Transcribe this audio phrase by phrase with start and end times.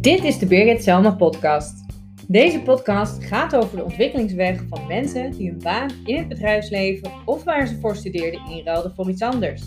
[0.00, 1.84] Dit is de Birgit Selma podcast.
[2.28, 7.44] Deze podcast gaat over de ontwikkelingsweg van mensen die hun baan in het bedrijfsleven of
[7.44, 9.62] waar ze voor studeerden inruilden voor iets anders.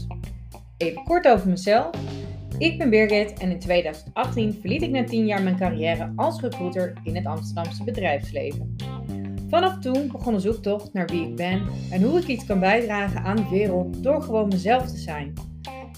[0.78, 1.90] Even kort over mezelf.
[2.58, 6.94] Ik ben Birgit en in 2018 verliet ik na 10 jaar mijn carrière als recruiter
[7.04, 8.76] in het Amsterdamse bedrijfsleven.
[9.50, 11.62] Vanaf toen begon een zoektocht naar wie ik ben
[11.92, 15.34] en hoe ik iets kan bijdragen aan de wereld door gewoon mezelf te zijn.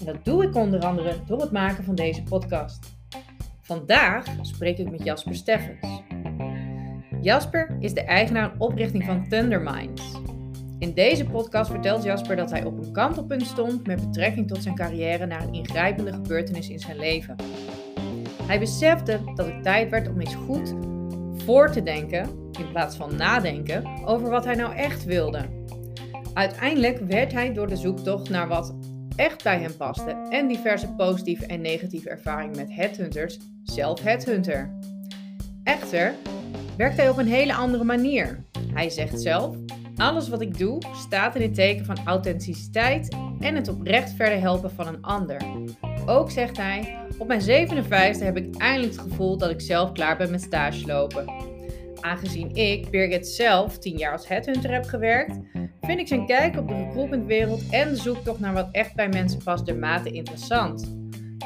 [0.06, 2.96] En dat doe ik onder andere door het maken van deze podcast.
[3.60, 6.02] Vandaag spreek ik met Jasper Steffens.
[7.20, 10.20] Jasper is de eigenaar en oprichting van Thunderminds.
[10.78, 14.74] In deze podcast vertelt Jasper dat hij op een kantelpunt stond met betrekking tot zijn
[14.74, 17.36] carrière na een ingrijpende gebeurtenis in zijn leven.
[18.42, 20.74] Hij besefte dat het tijd werd om eens goed
[21.36, 25.44] voor te denken, in plaats van nadenken, over wat hij nou echt wilde.
[26.34, 28.74] Uiteindelijk werd hij door de zoektocht naar wat
[29.16, 34.70] echt bij hem paste en diverse positieve en negatieve ervaringen met headhunters zelf headhunter.
[35.64, 36.14] Echter
[36.76, 38.44] werkt hij op een hele andere manier.
[38.74, 39.56] Hij zegt zelf:
[39.96, 44.70] alles wat ik doe staat in het teken van authenticiteit en het oprecht verder helpen
[44.70, 45.42] van een ander.
[46.06, 50.16] Ook zegt hij: op mijn 57 heb ik eindelijk het gevoel dat ik zelf klaar
[50.16, 51.32] ben met stage lopen.
[52.00, 55.38] Aangezien ik, Birgit, zelf 10 jaar als headhunter heb gewerkt,
[55.96, 59.42] vind ik zijn kijk op de recruitmentwereld en de zoektocht naar wat echt bij mensen
[59.44, 60.96] past dermate interessant.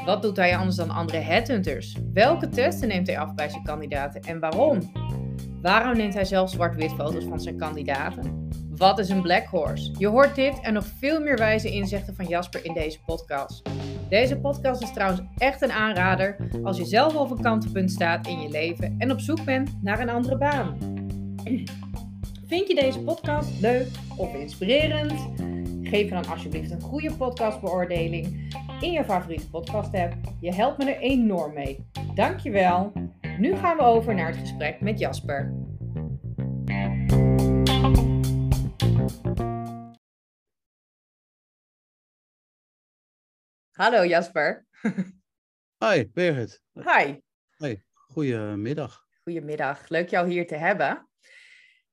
[0.05, 1.97] Wat doet hij anders dan andere headhunters?
[2.13, 4.91] Welke testen neemt hij af bij zijn kandidaten en waarom?
[5.61, 8.49] Waarom neemt hij zelf zwart-wit foto's van zijn kandidaten?
[8.75, 9.91] Wat is een black horse?
[9.97, 13.69] Je hoort dit en nog veel meer wijze inzichten van Jasper in deze podcast.
[14.09, 18.39] Deze podcast is trouwens echt een aanrader als je zelf op een kantelpunt staat in
[18.41, 20.77] je leven en op zoek bent naar een andere baan.
[22.47, 25.11] Vind je deze podcast leuk of inspirerend?
[25.87, 30.13] Geef dan alsjeblieft een goede podcastbeoordeling in je favoriete podcast app.
[30.41, 31.89] Je helpt me er enorm mee.
[32.15, 32.93] Dankjewel.
[33.37, 35.53] Nu gaan we over naar het gesprek met Jasper.
[43.71, 44.65] Hallo Jasper.
[45.85, 46.61] Hi, Birgit.
[46.73, 47.15] Hi.
[47.57, 49.05] Hi, goedemiddag.
[49.23, 51.06] Goedemiddag, leuk jou hier te hebben.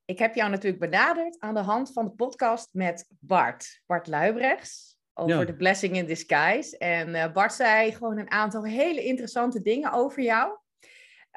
[0.07, 4.99] Ik heb jou natuurlijk benaderd aan de hand van de podcast met Bart, Bart Luibrechts,
[5.15, 6.79] over de Blessing in Disguise.
[6.79, 10.59] En uh, Bart zei gewoon een aantal hele interessante dingen over jou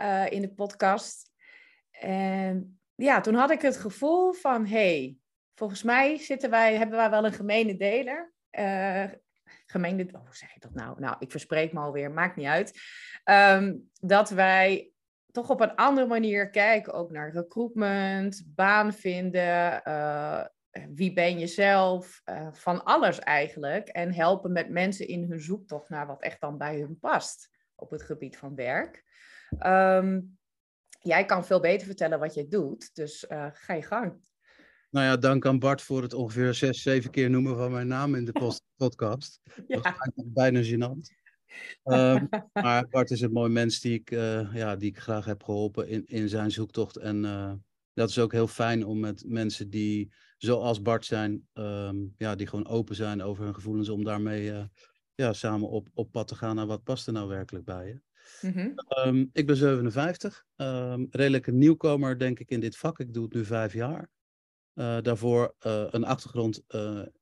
[0.01, 1.31] uh, in de podcast.
[1.91, 5.17] En ja, toen had ik het gevoel van, hey,
[5.55, 8.33] volgens mij zitten wij, hebben wij wel een gemene deler.
[8.51, 9.05] Uh,
[9.65, 10.99] gemene, oh, hoe zeg ik dat nou?
[10.99, 12.79] Nou, ik verspreek me alweer, maakt niet uit.
[13.25, 14.91] Um, dat wij
[15.37, 20.45] toch op een andere manier kijken, ook naar recruitment, baan vinden, uh,
[20.89, 23.87] wie ben je zelf, uh, van alles eigenlijk.
[23.87, 27.89] En helpen met mensen in hun zoektocht naar wat echt dan bij hun past op
[27.89, 29.03] het gebied van werk.
[29.65, 30.37] Um,
[30.99, 34.19] jij kan veel beter vertellen wat je doet, dus uh, ga je gang.
[34.89, 38.15] Nou ja, dank aan Bart voor het ongeveer zes, zeven keer noemen van mijn naam
[38.15, 39.41] in de podcast.
[39.67, 39.81] ja.
[39.81, 41.26] Dat is bijna gênant.
[41.83, 42.29] Um,
[42.63, 45.87] maar Bart is een mooi mens die ik, uh, ja, die ik graag heb geholpen
[45.87, 46.97] in, in zijn zoektocht.
[46.97, 47.53] En uh,
[47.93, 52.47] dat is ook heel fijn om met mensen die zoals Bart zijn, um, ja, die
[52.47, 54.63] gewoon open zijn over hun gevoelens, om daarmee uh,
[55.15, 58.01] ja, samen op, op pad te gaan naar wat past er nou werkelijk bij je.
[58.41, 58.73] Mm -hmm.
[59.07, 62.99] um, ik ben 57, um, redelijk een nieuwkomer denk ik in dit vak.
[62.99, 64.09] Ik doe het nu vijf jaar.
[65.01, 65.55] Daarvoor
[65.89, 66.63] een achtergrond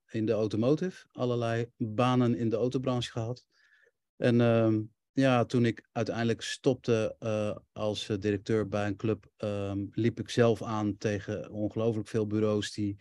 [0.10, 3.46] in de automotive, allerlei banen in de autobranche gehad.
[4.18, 10.20] En um, ja, toen ik uiteindelijk stopte uh, als directeur bij een club, um, liep
[10.20, 12.98] ik zelf aan tegen ongelooflijk veel bureaus die,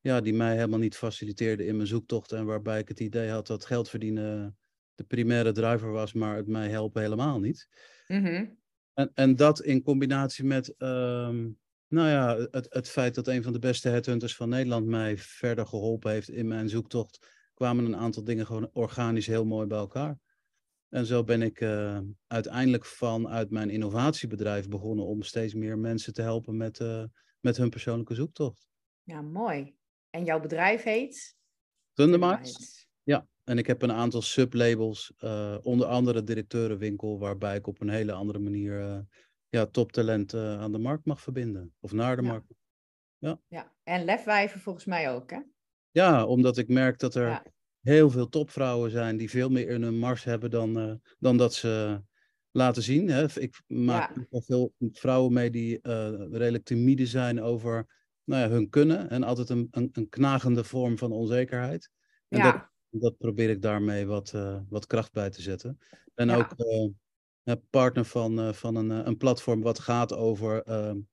[0.00, 2.32] ja, die mij helemaal niet faciliteerden in mijn zoektocht.
[2.32, 4.56] En waarbij ik het idee had dat geld verdienen
[4.94, 7.68] de primaire driver was, maar het mij helpen helemaal niet.
[8.06, 8.58] Mm -hmm.
[8.94, 11.58] en, en dat in combinatie met um,
[11.88, 15.66] nou ja, het, het feit dat een van de beste headhunters van Nederland mij verder
[15.66, 20.18] geholpen heeft in mijn zoektocht, kwamen een aantal dingen gewoon organisch heel mooi bij elkaar.
[20.94, 26.22] En zo ben ik uh, uiteindelijk vanuit mijn innovatiebedrijf begonnen om steeds meer mensen te
[26.22, 27.04] helpen met, uh,
[27.40, 28.66] met hun persoonlijke zoektocht.
[29.02, 29.76] Ja, mooi.
[30.10, 31.36] En jouw bedrijf heet?
[31.92, 32.88] Thunderminds.
[33.02, 37.90] Ja, en ik heb een aantal sublabels, uh, onder andere directeurenwinkel, waarbij ik op een
[37.90, 39.06] hele andere manier
[39.48, 41.74] ja, toptalent aan de markt mag verbinden.
[41.80, 42.28] Of naar de ja.
[42.28, 42.54] markt.
[43.18, 43.40] Ja.
[43.48, 45.40] ja, en lefwijven volgens mij ook, hè?
[45.90, 47.28] Ja, omdat ik merk dat er...
[47.28, 47.52] Ja
[47.84, 51.54] heel veel topvrouwen zijn die veel meer in hun mars hebben dan, uh, dan dat
[51.54, 52.02] ze
[52.50, 53.08] laten zien.
[53.08, 53.40] Hè.
[53.40, 54.40] Ik maak ja.
[54.40, 59.48] veel vrouwen mee die uh, redelijk timide zijn over nou ja, hun kunnen en altijd
[59.48, 61.90] een, een, een knagende vorm van onzekerheid.
[62.28, 62.52] En ja.
[62.52, 65.78] dat Dat probeer ik daarmee wat, uh, wat kracht bij te zetten.
[66.14, 66.36] En ja.
[66.36, 70.62] ook uh, partner van, van een, een platform wat gaat over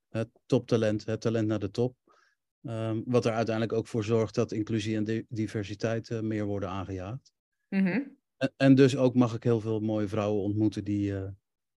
[0.09, 1.95] het toptalent, het talent naar de top.
[2.63, 7.33] Um, wat er uiteindelijk ook voor zorgt dat inclusie en diversiteit meer worden aangejaagd.
[7.67, 8.17] Mm -hmm.
[8.37, 11.13] en, en, dus ook mag ik heel veel mooie vrouwen ontmoeten die,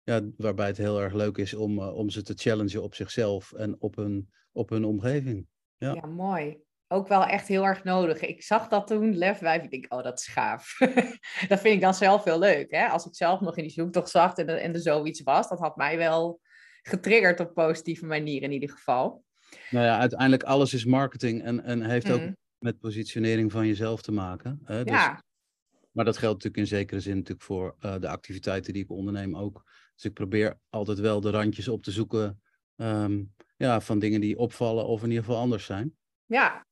[0.03, 3.81] ja, waarbij het heel erg leuk is om, om ze te challengen op zichzelf en
[3.81, 5.47] op hun, op hun omgeving.
[5.77, 5.93] Ja.
[5.93, 6.63] ja, mooi
[6.93, 8.19] ook wel echt heel erg nodig.
[8.19, 10.77] Ik zag dat toen, Lefwijf, ik denk, oh, dat is gaaf.
[11.49, 12.71] dat vind ik dan zelf heel leuk.
[12.71, 12.87] Hè?
[12.87, 15.75] Als ik zelf nog in die zoektocht zag en, en er zoiets was, dat had
[15.75, 16.39] mij wel
[16.81, 19.23] getriggerd op positieve manier in ieder geval.
[19.69, 22.37] Nou ja, uiteindelijk alles is marketing en, en heeft ook mm.
[22.57, 24.61] met positionering van jezelf te maken.
[24.63, 24.83] Hè?
[24.83, 25.23] Dus, ja.
[25.91, 29.37] Maar dat geldt natuurlijk in zekere zin natuurlijk voor uh, de activiteiten die ik onderneem
[29.37, 29.63] ook.
[29.95, 32.41] Dus ik probeer altijd wel de randjes op te zoeken
[32.75, 35.95] um, ja, van dingen die opvallen of in ieder geval anders zijn.
[36.25, 36.65] Ja,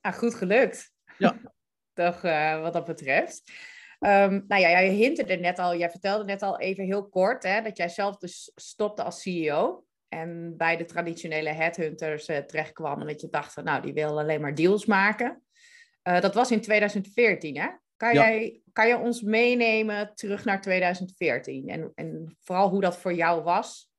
[0.00, 0.92] Ah, goed gelukt.
[1.18, 1.40] Ja.
[1.92, 3.52] Toch uh, wat dat betreft.
[3.98, 7.62] Um, nou ja, jij hinterde net al, jij vertelde net al even heel kort hè,
[7.62, 9.84] dat jij zelf dus stopte als CEO.
[10.10, 14.40] En bij de traditionele headhunters uh, terechtkwam en dat je dacht, nou, die wil alleen
[14.40, 15.42] maar deals maken.
[16.08, 17.68] Uh, dat was in 2014, hè?
[17.96, 18.28] Kan, ja.
[18.28, 23.42] jij, kan je ons meenemen terug naar 2014 en, en vooral hoe dat voor jou
[23.42, 23.90] was?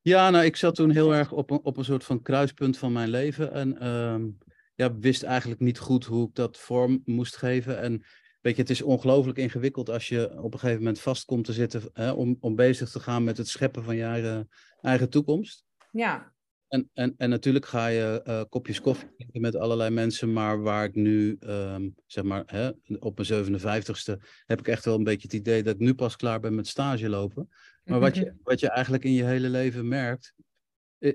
[0.00, 2.92] Ja, nou, ik zat toen heel erg op een, op een soort van kruispunt van
[2.92, 3.52] mijn leven.
[3.52, 4.28] En uh,
[4.74, 7.80] ja, wist eigenlijk niet goed hoe ik dat vorm moest geven.
[7.80, 8.04] En
[8.40, 11.52] weet je, het is ongelooflijk ingewikkeld als je op een gegeven moment vast komt te
[11.52, 14.48] zitten hè, om, om bezig te gaan met het scheppen van je eigen,
[14.80, 15.64] eigen toekomst.
[15.92, 16.32] Ja.
[16.68, 20.84] En, en, en natuurlijk ga je uh, kopjes koffie drinken met allerlei mensen, maar waar
[20.84, 25.28] ik nu, um, zeg maar, hè, op mijn 57ste, heb ik echt wel een beetje
[25.28, 27.48] het idee dat ik nu pas klaar ben met stage lopen.
[27.84, 30.34] Maar wat je, wat je eigenlijk in je hele leven merkt,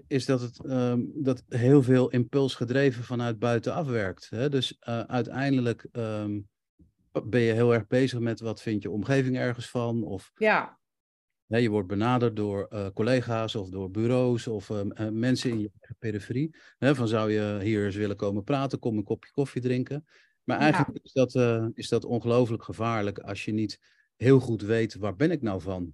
[0.07, 4.29] is dat het um, dat heel veel impuls gedreven vanuit buitenaf werkt.
[4.29, 4.49] Hè?
[4.49, 6.47] Dus uh, uiteindelijk um,
[7.23, 10.03] ben je heel erg bezig met wat vindt je omgeving ergens van.
[10.03, 10.79] Of ja.
[11.47, 15.71] Ja, je wordt benaderd door uh, collega's of door bureaus of uh, mensen in je
[15.99, 16.55] periferie.
[16.77, 20.05] Hè, van zou je hier eens willen komen praten, kom een kopje koffie drinken.
[20.43, 21.03] Maar eigenlijk ja.
[21.03, 23.79] is dat, uh, is dat ongelooflijk gevaarlijk als je niet
[24.15, 25.93] heel goed weet waar ben ik nou van.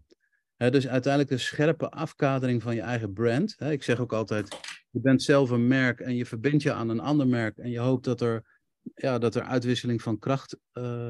[0.55, 3.55] Hè, dus uiteindelijk de scherpe afkadering van je eigen brand.
[3.57, 4.47] Hè, ik zeg ook altijd,
[4.89, 7.79] je bent zelf een merk en je verbindt je aan een ander merk en je
[7.79, 8.60] hoopt dat er,
[8.95, 10.57] ja, dat er uitwisseling van kracht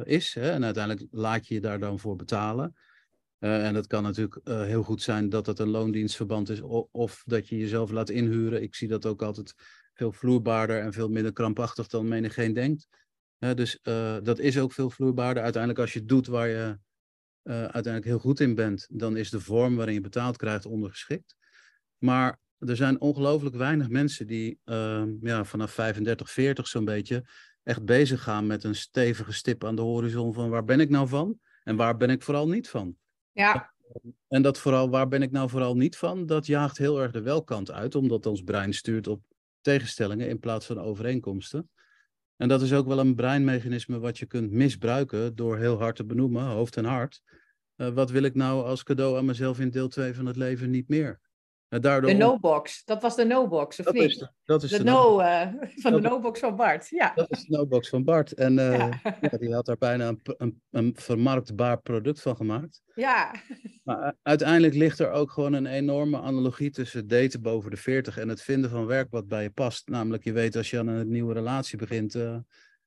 [0.04, 0.34] is.
[0.34, 2.76] Hè, en uiteindelijk laat je je daar dan voor betalen.
[3.44, 7.24] Uh, en dat kan natuurlijk uh, heel goed zijn dat het een loondienstverband is of,
[7.26, 8.62] dat je jezelf laat inhuren.
[8.62, 9.54] Ik zie dat ook altijd
[9.94, 12.88] veel vloerbaarder en veel minder krampachtig dan menigeen denkt.
[13.38, 13.80] Dus
[14.24, 15.44] dat is ook veel vloerbaarder.
[15.44, 16.78] Uiteindelijk als je doet waar je
[17.44, 21.36] uiteindelijk heel goed in bent, dan is de vorm waarin je betaald krijgt ondergeschikt.
[21.98, 27.26] Maar er zijn ongelooflijk weinig mensen die ehm, ja, vanaf 35, 40 zo'n beetje
[27.72, 31.08] echt bezig gaan met een stevige stip aan de horizon van waar ben ik nou
[31.08, 32.96] van en waar ben ik vooral niet van.
[33.32, 33.74] Ja.
[34.28, 36.26] En dat vooral, waar ben ik nou vooral niet van?
[36.26, 39.22] Dat jaagt heel erg de welkant uit, omdat ons brein stuurt op
[39.62, 41.70] tegenstellingen in plaats van overeenkomsten.
[42.36, 46.06] En dat is ook wel een breinmechanisme wat je kunt misbruiken door heel hard te
[46.06, 47.22] benoemen, hoofd en hart.
[47.78, 50.70] Uh, wat wil ik nou als cadeau aan mezelf in deel 2 van het leven
[50.70, 51.20] niet meer?
[51.80, 52.10] Daardoor...
[52.10, 54.04] De no-box, dat was de no-box, of dat niet?
[54.04, 55.42] Is de, dat is de, de no, uh,
[55.82, 57.12] van dat de no-box van Bart, ja.
[57.16, 58.34] Dat is de no-box van Bart.
[58.34, 59.02] En uh, ja.
[59.22, 59.38] ja.
[59.38, 62.82] die had daar bijna een, een, een, vermarktbaar product van gemaakt.
[62.96, 63.36] Ja.
[63.84, 68.30] Maar uiteindelijk ligt er ook gewoon een enorme analogie tussen daten boven de 40 en
[68.30, 69.90] het vinden van werk wat bij je past.
[69.90, 72.38] Namelijk, je weet als je aan een nieuwe relatie begint, uh,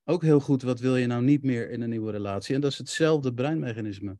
[0.03, 2.55] ook heel goed wat wil je nou niet meer in een nieuwe relatie.
[2.55, 4.17] En dat is hetzelfde breinmechanisme.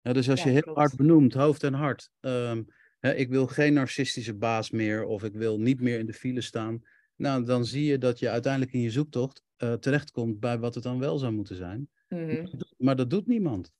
[0.00, 0.78] Ja, dus als je heel klopt.
[0.78, 2.10] hard benoemt, hoofd en hart...
[2.20, 2.66] Um,
[3.12, 6.82] ik wil geen narcistische baas meer of ik wil niet meer in de file staan.
[7.16, 10.82] Nou, dan zie je dat je uiteindelijk in je zoektocht uh, terechtkomt bij wat het
[10.82, 11.88] dan wel zou moeten zijn.
[12.08, 12.50] Mm-hmm.
[12.78, 13.72] Maar dat doet niemand.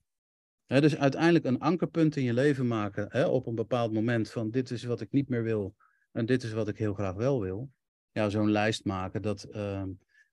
[0.67, 4.51] He, dus uiteindelijk een ankerpunt in je leven maken he, op een bepaald moment van
[4.51, 5.77] dit is wat ik niet meer wil
[6.13, 7.71] en dit is wat ik heel graag wel wil.
[8.13, 9.83] Ja, zo'n lijst maken, dat, uh,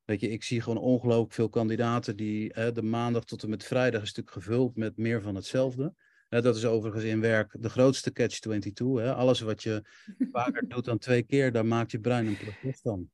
[0.05, 4.01] weet je, ik zie gewoon ongelooflijk veel kandidaten die de maandag tot en met vrijdag
[4.01, 5.93] een stuk gevuld met meer van hetzelfde
[6.39, 9.15] dat is overigens in werk de grootste catch-22.
[9.15, 9.83] Alles wat je
[10.31, 13.09] vaker doet dan twee keer, daar maakt je brein een proces van.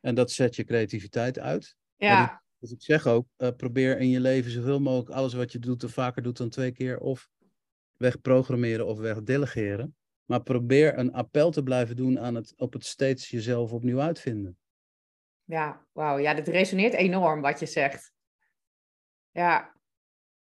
[0.00, 1.76] En dat zet je creativiteit uit.
[1.96, 2.42] Ja.
[2.58, 5.84] Dus ik zeg ook, uh, probeer in je leven zoveel mogelijk alles wat je doet,
[5.84, 7.28] of vaker doet dan twee keer, of
[7.96, 9.96] wegprogrammeren of wegdelegeren.
[10.24, 14.58] Maar probeer een appel te blijven doen aan het, op het steeds jezelf opnieuw uitvinden.
[15.44, 16.18] Ja, wauw.
[16.18, 18.12] Ja, dit resoneert enorm wat je zegt.
[19.30, 19.74] Ja,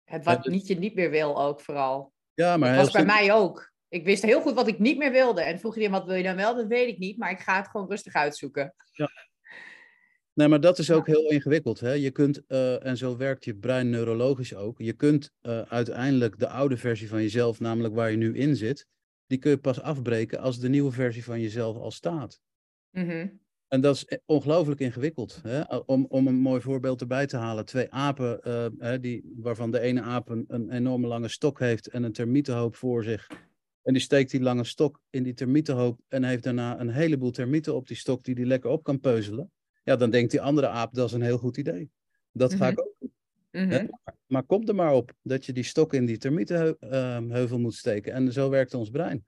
[0.03, 2.13] het wat niet je niet meer wil ook vooral.
[2.33, 3.71] Ja, maar dat was bij mij ook.
[3.89, 5.41] Ik wist heel goed wat ik niet meer wilde.
[5.41, 6.55] En vroeg je wat wil je dan wel?
[6.55, 7.17] Dat weet ik niet.
[7.17, 8.73] Maar ik ga het gewoon rustig uitzoeken.
[8.91, 9.09] Ja.
[10.33, 11.79] Nee, maar dat is ook heel ingewikkeld.
[11.79, 11.91] Hè?
[11.91, 16.47] Je kunt, eh, en zo werkt je brein neurologisch ook, je kunt uh, uiteindelijk de
[16.47, 18.87] oude versie van jezelf, namelijk waar je nu in zit,
[19.27, 22.39] die kun je pas afbreken als de nieuwe versie van jezelf al staat.
[22.91, 23.41] Mm
[23.73, 25.39] En dat is ongelooflijk ingewikkeld.
[25.43, 25.75] Hè?
[25.77, 27.65] Om, om een mooi voorbeeld erbij te halen.
[27.65, 28.39] Twee apen,
[28.79, 32.75] uh, die, waarvan de ene aap een, een, enorme lange stok heeft en een termietenhoop
[32.75, 33.27] voor zich.
[33.83, 37.75] En die steekt die lange stok in die termietenhoop en heeft daarna een heleboel termieten
[37.75, 39.51] op die stok die die lekker op kan peuzelen.
[39.83, 41.89] Ja, dan denkt die andere aap, dat is een heel goed idee.
[42.31, 43.13] Dat ga ik ook doen.
[43.51, 43.87] Mhm.
[44.25, 48.13] Maar kom er maar op dat je die stok in die termietenheuvel moet steken.
[48.13, 49.25] En zo werkt ons brein.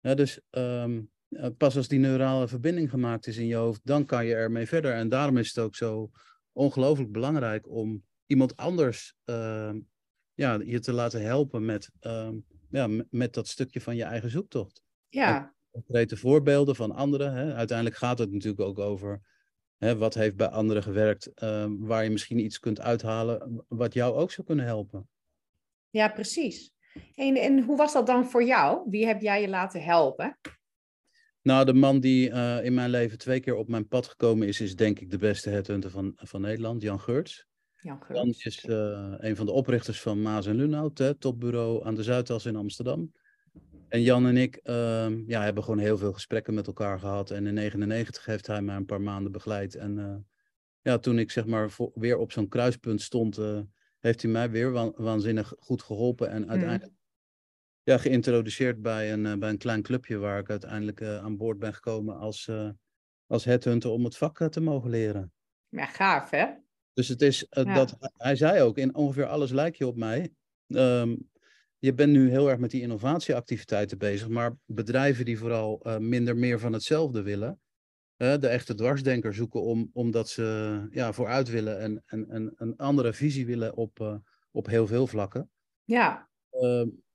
[0.00, 1.10] dus um,
[1.56, 4.92] pas als die neurale verbinding gemaakt is in je hoofd, dan kan je ermee verder.
[4.92, 6.10] En daarom is het ook zo
[6.52, 9.74] ongelooflijk belangrijk om iemand anders uh,
[10.34, 12.30] ja, je te laten helpen met, uh,
[12.70, 14.82] ja, met dat stukje van je eigen zoektocht.
[15.08, 15.54] Ja.
[15.70, 17.32] Concrete voorbeelden van anderen.
[17.32, 17.54] Hè.
[17.54, 19.20] Uiteindelijk gaat het natuurlijk ook over
[19.78, 24.14] Hè, wat heeft bij anderen gewerkt, uh, waar je misschien iets kunt uithalen, wat jou
[24.14, 25.08] ook zou kunnen helpen.
[25.90, 26.72] Ja, precies.
[27.14, 28.90] En, en hoe was dat dan voor jou?
[28.90, 30.38] Wie heb jij je laten helpen?
[31.42, 34.60] Nou, de man die uh, in mijn leven twee keer op mijn pad gekomen is,
[34.60, 37.46] is denk ik de beste headhunter van, van Nederland, Jan Geurts.
[37.80, 38.20] Jan Geurts.
[38.20, 42.46] Jan is uh, een van de oprichters van Maas en Lunhout, topbureau aan de Zuidas
[42.46, 43.12] in Amsterdam.
[43.88, 47.30] En Jan en ik uh, ja, hebben gewoon heel veel gesprekken met elkaar gehad.
[47.30, 49.74] En in 99 heeft hij mij een paar maanden begeleid.
[49.74, 50.16] En uh,
[50.82, 53.38] ja, toen ik zeg maar voor, weer op zo'n kruispunt stond,
[53.98, 56.30] heeft hij mij weer wa waanzinnig goed geholpen.
[56.30, 56.97] En uiteindelijk mm.
[57.88, 61.74] Ja, geïntroduceerd bij een, uh, bij een klein clubje waar ik uiteindelijk aan boord ben
[61.74, 62.50] gekomen als,
[63.26, 65.32] als headhunter om het vak te mogen leren.
[65.68, 66.46] Ja, gaaf hè?
[66.92, 67.74] Dus het is ja.
[67.74, 70.32] dat, hij zei ook, in ongeveer alles lijk je op mij.
[70.66, 71.28] Um,
[71.78, 76.36] je bent nu heel erg met die innovatieactiviteiten bezig, maar bedrijven die vooral uh, minder
[76.36, 77.60] meer van hetzelfde willen,
[78.16, 82.76] uh, de echte dwarsdenker zoeken om, omdat ze ja, vooruit willen en, en, en een
[82.76, 84.14] andere visie willen op, uh,
[84.50, 85.50] op heel veel vlakken.
[85.84, 86.28] Ja.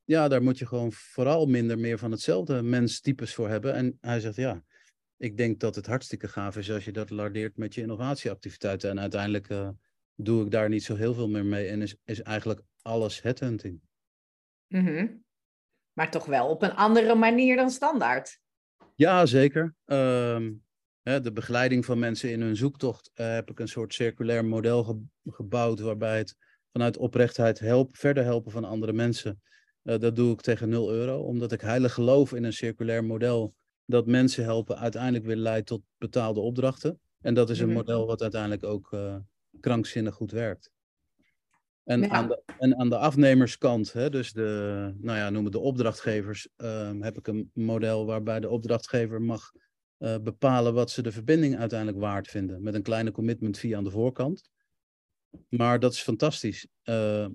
[0.04, 3.74] Ja, daar moet je gewoon vooral minder meer van hetzelfde menstypes voor hebben.
[3.74, 4.64] En hij zegt ja,
[5.18, 8.90] ik denk dat het hartstikke gaaf is als je dat lardeert met je innovatieactiviteiten.
[8.90, 9.48] En uiteindelijk
[10.16, 13.82] doe ik daar niet zo heel veel meer mee en is, is eigenlijk alles headhunting.
[14.68, 15.24] Mm -hmm.
[15.94, 18.40] Maar toch wel op een andere manier dan standaard.
[18.96, 19.76] Ja, zeker.
[19.86, 20.64] Um,
[21.02, 24.84] hè, de begeleiding van mensen in hun zoektocht uh, heb ik een soort circulair model
[24.84, 26.36] ge gebouwd waarbij het
[26.72, 29.42] vanuit oprechtheid help, verder helpen van andere mensen.
[29.84, 33.54] Uh, dat doe ik tegen 0 euro, omdat ik heilig geloof in een circulair model
[33.86, 37.00] dat mensen helpen uiteindelijk weer leidt tot betaalde opdrachten.
[37.22, 37.80] En dat is een mm -hmm.
[37.80, 39.16] model wat uiteindelijk ook uh,
[39.60, 40.72] krankzinnig goed werkt.
[41.84, 42.10] En, ja.
[42.10, 46.48] aan de, en aan de afnemerskant, hè, dus de, nou ja, noem het de opdrachtgevers,
[46.58, 49.52] uh, heb ik een model waarbij de opdrachtgever mag
[50.00, 52.64] uh, bepalen wat ze de verbinding uiteindelijk waard vinden.
[52.64, 54.52] Met een kleine commitment fee aan de voorkant.
[55.50, 56.68] Maar dat is fantastisch.
[56.84, 57.28] Uh,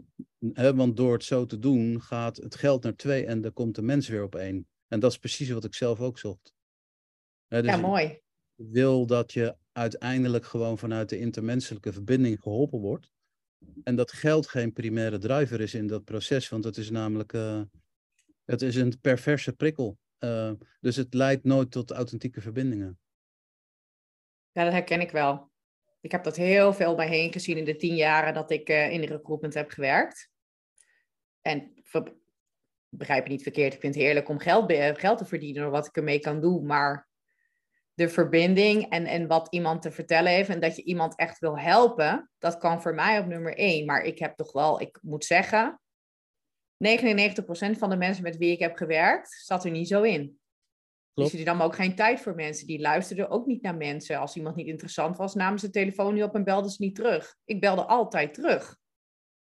[0.53, 3.75] hè, want door het zo te doen gaat het geld naar twee en dan komt
[3.75, 4.69] de mens weer op één.
[4.89, 6.53] En dat is precies wat ik zelf ook zocht.
[7.47, 8.05] Hè, dus ja, mooi.
[8.57, 13.11] Ik wil dat je uiteindelijk gewoon vanuit de intermenselijke verbinding geholpen wordt.
[13.83, 17.63] En dat geld geen primaire driver is in dat proces, want het is namelijk uh,
[18.45, 19.99] het is een perverse prikkel.
[20.19, 22.99] Uh, dus het leidt nooit tot authentieke verbindingen.
[24.53, 25.51] Ja, dat herken ik wel.
[26.01, 28.91] Ik heb dat heel veel bij heen gezien in de tien jaren dat ik uh,
[28.91, 30.31] in de recruitment heb gewerkt.
[31.41, 31.73] En
[32.89, 35.87] begrijp je niet verkeerd, ik vind het heerlijk om geld, geld te verdienen door wat
[35.87, 36.67] ik ermee kan doen.
[36.67, 37.09] Maar
[37.95, 41.59] de verbinding en, en wat iemand te vertellen heeft en dat je iemand echt wil
[41.59, 43.87] helpen, dat kan voor mij op nummer één.
[43.87, 45.81] Maar ik heb toch wel, ik moet zeggen,
[46.85, 50.39] 99% van de mensen met wie ik heb gewerkt, zat er niet zo in.
[51.19, 52.67] Dus die nam ook geen tijd voor mensen.
[52.67, 54.19] Die luisterden ook niet naar mensen.
[54.19, 56.95] Als iemand niet interessant was, namen ze de telefoon niet op en belden ze niet
[56.95, 57.35] terug.
[57.45, 58.77] Ik belde altijd terug.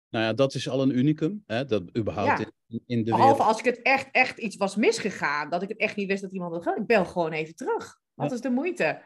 [0.08, 1.42] Nou ja, dat is al een unicum.
[1.46, 1.64] Hè?
[1.64, 2.50] Dat überhaupt ja.
[2.68, 3.48] in, in, de Behalve wereld...
[3.48, 5.50] als ik het echt, echt iets was misgegaan.
[5.50, 8.00] Dat ik het echt niet wist dat iemand het Ik bel gewoon even terug.
[8.14, 8.34] Wat ja.
[8.34, 9.02] is de moeite?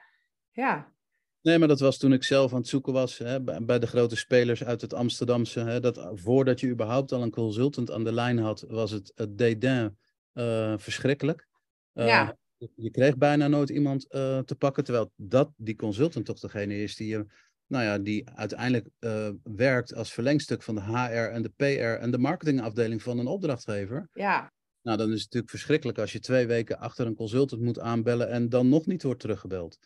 [0.53, 0.95] Ja.
[1.41, 4.17] Nee, maar dat was toen ik zelf aan het zoeken was hè, bij de grote
[4.17, 5.61] spelers uit het Amsterdamse.
[5.61, 9.39] Hè, dat voordat je überhaupt al een consultant aan de lijn had, was het, het
[9.39, 9.99] dédain
[10.35, 11.49] uh, verschrikkelijk.
[11.95, 12.37] Uh, ja.
[12.75, 16.97] Je kreeg bijna nooit iemand uh, te pakken, terwijl dat die consultant toch degene is
[16.97, 17.27] die je
[17.67, 22.11] nou ja, die uiteindelijk uh, werkt als verlengstuk van de HR en de PR en
[22.11, 24.09] de marketingafdeling van een opdrachtgever.
[24.13, 24.53] Ja.
[24.83, 28.31] Nou, dan is het natuurlijk verschrikkelijk als je twee weken achter een consultant moet aanbellen
[28.31, 29.79] en dan nog niet wordt teruggebeld.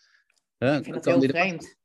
[0.58, 0.76] Hè?
[0.76, 1.78] Ik vind dat heel vreemd.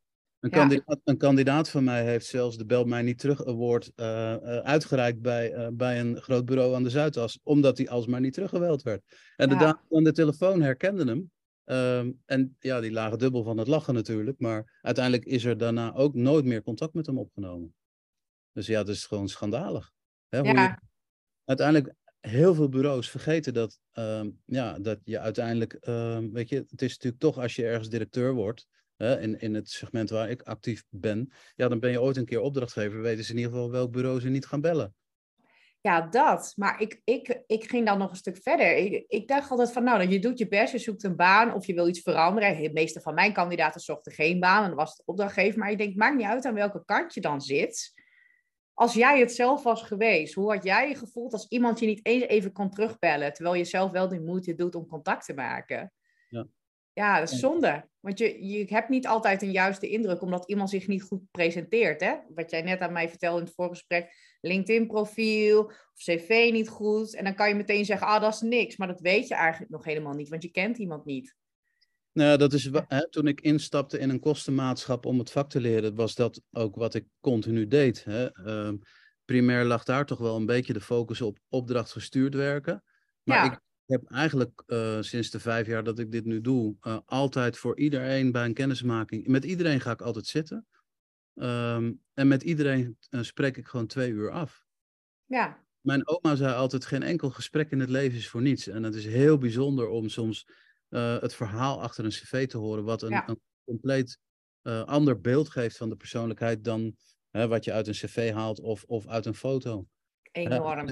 [0.46, 0.58] Een, ja.
[0.58, 4.58] kandidaat, een kandidaat van mij heeft zelfs de Bel mij niet terug award uh, uh,
[4.58, 8.82] uitgereikt bij, uh, bij een groot bureau aan de Zuidas, omdat hij alsmaar niet teruggebeld
[8.82, 9.02] werd.
[9.36, 9.54] En ja.
[9.54, 11.32] de dame aan de telefoon herkende hem
[11.66, 14.40] Ehm, en ja, die lagen dubbel van het lachen natuurlijk.
[14.40, 17.76] Maar uiteindelijk is er daarna ook nooit meer contact met hem opgenomen.
[18.52, 19.92] Dus ja, dat is gewoon schandalig.
[20.28, 20.64] Hè, hoe Ja.
[20.64, 20.88] je,
[21.46, 26.82] uiteindelijk, heel veel bureaus vergeten dat, ehm, ja, dat je uiteindelijk, ehm, weet je, het
[26.82, 30.84] is natuurlijk toch als je ergens directeur wordt, in, in het segment waar ik actief
[30.90, 33.92] ben, ja, dan ben je ooit een keer opdrachtgever, weten ze in ieder geval welk
[33.92, 34.96] bureau ze niet gaan bellen.
[35.86, 36.54] Ja, dat.
[36.56, 38.76] Maar ik, ik, ik ging dan nog een stuk verder.
[38.76, 41.66] Ik, ik dacht altijd van, nou, je doet je best, je zoekt een baan of
[41.66, 42.62] je wil iets veranderen.
[42.62, 45.60] De meeste van mijn kandidaten zochten geen baan en dan was het opdrachtgever.
[45.60, 47.94] Maar ik denk, maakt niet uit aan welke kant je dan zit.
[48.74, 52.06] Als jij het zelf was geweest, hoe had jij je gevoeld als iemand je niet
[52.06, 55.94] eens even kon terugbellen, terwijl je zelf wel de moeite doet om contact te maken?
[56.30, 56.48] Ja.
[56.96, 57.90] Ja, dat is zonde.
[58.00, 62.02] Want je, je hebt niet altijd een juiste indruk, omdat iemand zich niet goed presenteert.
[62.02, 62.14] Hè?
[62.36, 67.16] Wat jij net aan mij vertelde in het voorgesprek, LinkedIn-profiel of cv niet goed.
[67.16, 68.78] En dan kan je meteen zeggen, ah, dat is niks.
[68.78, 71.36] Maar dat weet je eigenlijk nog helemaal niet, want je kent iemand niet.
[72.12, 75.96] Nou, dat is, hè, toen ik instapte in een kostenmaatschap om het vak te leren,
[75.96, 78.04] was dat ook wat ik continu deed.
[78.04, 78.32] Hè.
[78.32, 78.76] Ehm,
[79.26, 82.84] primair lag daar toch wel een beetje de focus op opdrachtgestuurd werken.
[83.24, 83.52] Maar Ja.
[83.52, 87.58] ik heb eigenlijk eh, sinds de vijf jaar dat ik dit nu doe, eh, altijd
[87.58, 90.68] voor iedereen bij een kennismaking, met iedereen ga ik altijd zitten.
[91.34, 94.66] Ehm, en met iedereen eh, spreek ik gewoon twee uur af.
[95.26, 98.68] Ja, Mijn oma zei altijd: geen enkel gesprek in het leven is voor niets.
[98.68, 100.48] En het is heel bijzonder om soms
[101.20, 103.30] het verhaal achter een cv te horen, wat een, Ja.
[103.30, 104.20] een compleet
[104.86, 106.96] ander beeld geeft van de persoonlijkheid dan
[107.30, 109.88] hè, wat je uit een cv haalt of, of uit een foto.
[110.32, 110.88] enorm.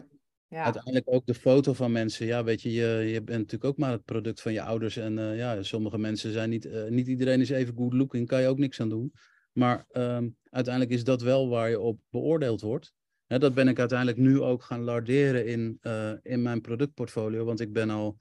[0.54, 2.26] Ja, Uiteindelijk ook de foto van mensen.
[2.26, 4.98] Ja, weet je, je, je bent natuurlijk ook maar het product van je ouders.
[4.98, 8.42] En eh, ja, sommige mensen zijn niet, eh, niet iedereen is even good looking, kan
[8.42, 9.14] je ook niks aan doen.
[9.52, 12.94] Maar ehm, uiteindelijk is dat wel waar je op beoordeeld wordt.
[13.26, 17.46] Hè, dat ben ik uiteindelijk nu ook gaan larderen in, eh, in mijn productportfolio.
[17.46, 18.18] Want ik ben al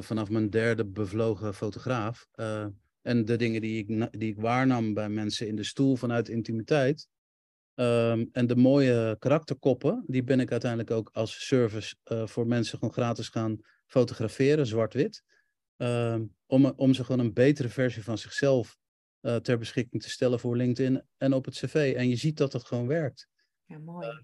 [0.00, 2.28] vanaf mijn derde bevlogen fotograaf.
[3.02, 7.08] En de dingen die ik, die ik waarnam bij mensen in de stoel vanuit intimiteit.
[7.80, 12.78] Ehm, en de mooie karakterkoppen, die ben ik uiteindelijk ook als service eh, voor mensen
[12.78, 15.24] gewoon gratis gaan fotograferen, zwart-wit.
[15.76, 18.78] Ehm, om, om ze gewoon een betere versie van zichzelf
[19.20, 21.94] eh, ter beschikking te stellen voor LinkedIn en op het cv.
[21.96, 23.28] En je ziet dat dat gewoon werkt.
[23.64, 24.22] ja mooi.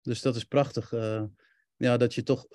[0.00, 0.92] Dus dat is prachtig.
[0.92, 1.24] eh,
[1.76, 2.46] ja, dat je toch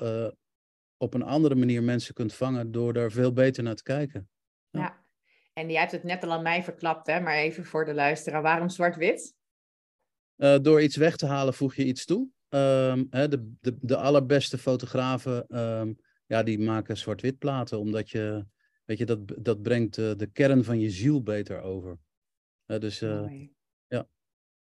[0.98, 4.30] op een andere manier mensen kunt vangen door daar veel beter naar te kijken.
[4.70, 4.80] ja.
[4.80, 5.08] Ja.
[5.54, 7.20] En jij hebt het net al aan mij verklapt, hè?
[7.20, 8.42] maar even voor de luisteraar.
[8.42, 9.38] Waarom zwart-wit?
[10.40, 12.28] Eh, door iets weg te halen voeg je iets toe.
[12.50, 15.94] Ehm, hè, de, de, de allerbeste fotografen, ehm,
[16.26, 18.46] ja, die maken zwart-wit platen, omdat je,
[18.86, 21.98] weet je, dat, dat brengt eh, de kern van je ziel beter over.
[22.66, 23.54] Hè, dus Mooi.
[23.88, 24.08] ja.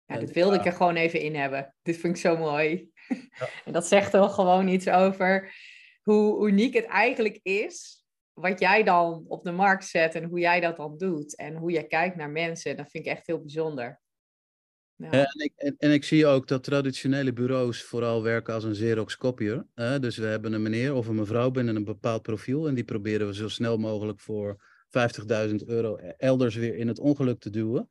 [0.05, 0.59] Ja, dit wilde ja.
[0.59, 1.75] ik er gewoon even in hebben.
[1.81, 2.89] Dit vind ik zo mooi.
[3.07, 3.49] Ja.
[3.65, 5.53] en dat zegt wel gewoon iets over
[6.01, 8.03] hoe uniek het eigenlijk is.
[8.33, 11.35] Wat jij dan op de markt zet en hoe jij dat dan doet.
[11.35, 12.77] En hoe jij kijkt naar mensen.
[12.77, 13.99] Dat vind ik echt heel bijzonder.
[14.99, 18.71] Eh, en, ik, en, en ik zie ook dat traditionele bureaus vooral werken als een
[18.71, 19.65] Xerox copier.
[19.73, 19.99] hè.
[19.99, 23.27] dus we hebben een meneer of een mevrouw binnen een bepaald profiel en die proberen
[23.27, 24.63] we zo snel mogelijk voor
[25.49, 27.89] 50.000 euro elders weer in het ongeluk te duwen.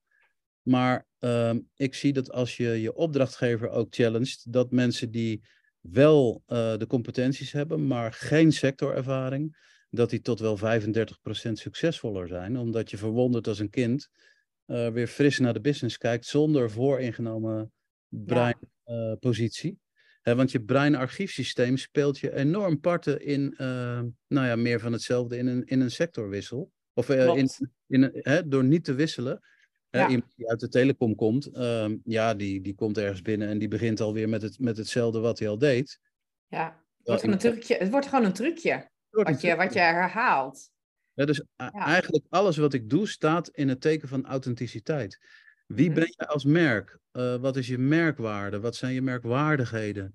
[0.62, 5.42] Maar ehm, ik zie dat als je je opdrachtgever ook challenged, dat mensen die
[5.80, 9.56] wel eh, de competenties hebben, maar geen sectorervaring,
[9.90, 12.58] dat die tot wel 35% succesvoller zijn.
[12.58, 14.08] Omdat je verwonderd als een kind
[14.68, 17.72] eh, weer fris naar de business kijkt zonder vooringenomen
[18.08, 19.78] breinpositie.
[20.22, 25.46] want je breinarchiefsysteem speelt je enorm parten in, eh, nou ja, meer van hetzelfde in
[25.46, 26.70] een, in een sectorwissel.
[26.94, 27.48] Of in,
[27.86, 29.40] in een, hè, door niet te wisselen.
[29.90, 30.08] Ja.
[30.08, 33.68] iemand die uit de telecom komt, ehm, ja, die, die komt ergens binnen en die
[33.68, 35.98] begint alweer met, het, met hetzelfde wat hij al deed.
[36.46, 38.90] Ja, het Ja, wordt, gewoon een iemand- trucje, het wordt gewoon een trucje.
[39.10, 40.70] Wat je, wat je herhaalt.
[41.18, 41.70] Ja, dus Ja.
[41.72, 45.18] eigenlijk alles wat ik doe staat in het teken van authenticiteit.
[45.66, 45.94] Wie Mhm.
[45.94, 46.98] ben je als merk?
[47.10, 48.60] Eh, wat is je merkwaarde?
[48.60, 50.14] Wat zijn je merkwaardigheden?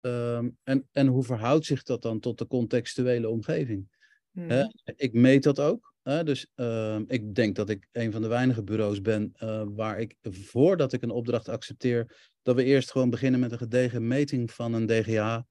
[0.00, 3.98] Ehm, en, en hoe verhoudt zich dat dan tot de contextuele omgeving?
[4.30, 4.68] Mhm.
[4.96, 5.94] ik meet dat ook.
[6.02, 10.16] Dus ehm, ik denk dat ik een van de weinige bureaus ben eh, waar ik,
[10.22, 14.72] voordat ik een opdracht accepteer, dat we eerst gewoon beginnen met een gedegen meting van
[14.72, 15.46] een DGA.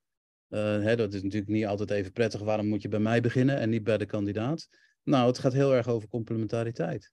[0.47, 2.41] Eh, hè, dat is natuurlijk niet altijd even prettig.
[2.41, 4.67] Waarom moet je bij mij beginnen en niet bij de kandidaat?
[5.10, 7.12] Nou, het gaat heel erg over complementariteit.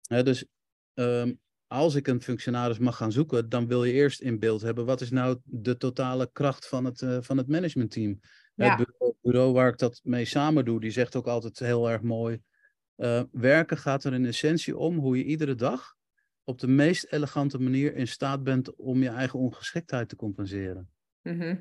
[0.00, 0.46] Dus
[0.94, 1.32] ehm,
[1.66, 5.00] als ik een functionaris mag gaan zoeken, dan wil je eerst in beeld hebben wat
[5.00, 8.20] is nou de totale kracht van het, eh, van het managementteam.
[8.54, 8.76] Ja.
[8.76, 12.02] Het bureau, bureau waar ik dat mee samen doe, die zegt ook altijd heel erg
[12.02, 12.40] mooi.
[12.94, 15.94] eh, werken gaat er in essentie om hoe je iedere dag
[16.44, 20.90] op de meest elegante manier in staat bent om je eigen ongeschiktheid te compenseren.
[21.22, 21.56] Mhm.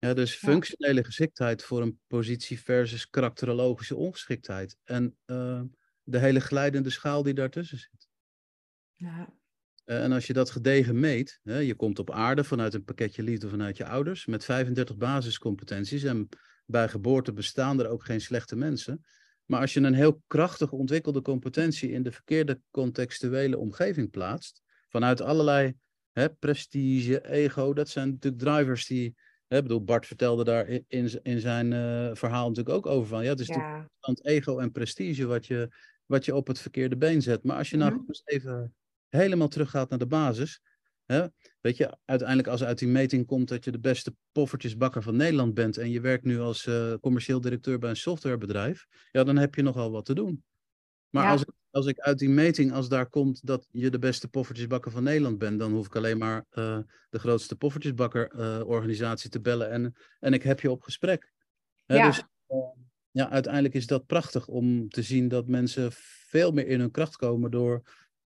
[0.00, 4.76] Ja, dus functionele geschiktheid voor een positie versus karakterologische ongeschiktheid.
[4.84, 5.62] En uh,
[6.02, 8.08] de hele glijdende schaal die daartussen zit.
[8.94, 9.32] Ja.
[9.84, 13.22] Uh, en als je dat gedegen meet, hè, je komt op aarde vanuit een pakketje
[13.22, 16.02] liefde vanuit je ouders, met 35 basiscompetenties.
[16.02, 16.28] En
[16.66, 19.04] bij geboorte bestaan er ook geen slechte mensen.
[19.44, 25.20] Maar als je een heel krachtig ontwikkelde competentie in de verkeerde contextuele omgeving plaatst, vanuit
[25.20, 25.74] allerlei
[26.12, 29.14] hè, prestige, ego, dat zijn natuurlijk drivers die.
[29.50, 33.22] Hè, bedoel, Bart vertelde daar in, in zijn uh, verhaal natuurlijk ook over van.
[33.22, 33.88] Ja, het is ja.
[34.00, 35.68] natuurlijk ego en prestige wat je,
[36.06, 37.44] wat je op het verkeerde been zet.
[37.44, 38.74] Maar als je nou mm eens even
[39.08, 40.60] helemaal teruggaat naar de basis.
[41.04, 41.26] Hè,
[41.60, 45.54] weet je, uiteindelijk als uit die meting komt dat je de beste poffertjesbakker van Nederland
[45.54, 49.54] bent en je werkt nu als uh, commercieel directeur bij een softwarebedrijf, ja, dan heb
[49.54, 50.44] je nogal wat te doen.
[51.08, 54.28] Maar als, ik, als ik uit die meting, als daar komt dat je de beste
[54.28, 56.78] poffertjesbakker van Nederland bent, dan hoef ik alleen maar uh,
[57.10, 61.32] de grootste poffertjesbakker-organisatie uh, te bellen en, en ik heb je op gesprek.
[61.86, 62.06] Hè, ja.
[62.06, 62.22] Dus
[63.10, 65.92] ja, uiteindelijk is dat prachtig om te zien dat mensen
[66.28, 67.82] veel meer in hun kracht komen door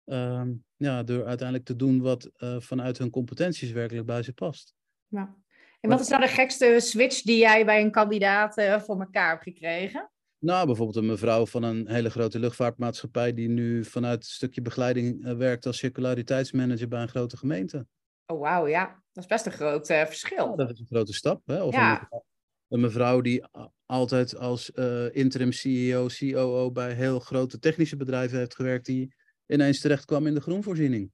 [0.08, 4.74] Ehm, ja, door uiteindelijk te doen wat vanuit hun competenties werkelijk bij ze past.
[5.06, 5.36] Ja.
[5.80, 9.42] En wat is nou de gekste switch die jij bij een kandidaat voor elkaar hebt
[9.42, 10.10] gekregen?
[10.40, 15.26] Nou, bijvoorbeeld een mevrouw van een hele grote luchtvaartmaatschappij die nu vanuit een stukje begeleiding
[15.26, 17.86] uh, werkt als circulariteitsmanager bij een grote gemeente.
[18.26, 19.02] Oh, wauw, ja.
[19.12, 20.48] Dat is best een groot verschil.
[20.48, 21.42] Ja, dat is een grote stap.
[21.46, 21.62] Hè?
[21.62, 21.90] Of ja.
[21.90, 22.24] een, mevrouw,
[22.68, 23.44] een, mevrouw, die
[23.86, 24.70] altijd als
[25.12, 29.14] interim CEO, COO bij heel grote technische bedrijven heeft gewerkt, die
[29.46, 31.10] ineens terecht kwam in de groenvoorziening.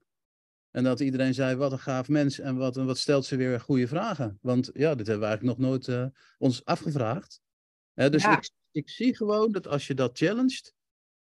[0.71, 3.89] En dat iedereen zei, wat een gaaf mens en wat, wat stelt ze weer goede
[3.89, 4.39] vragen.
[4.43, 6.07] Want ja, dit hebben we eigenlijk nog nooit uh,
[6.39, 7.41] ons afgevraagd.
[7.95, 10.75] dus ik, ik, zie gewoon dat als je dat challenged,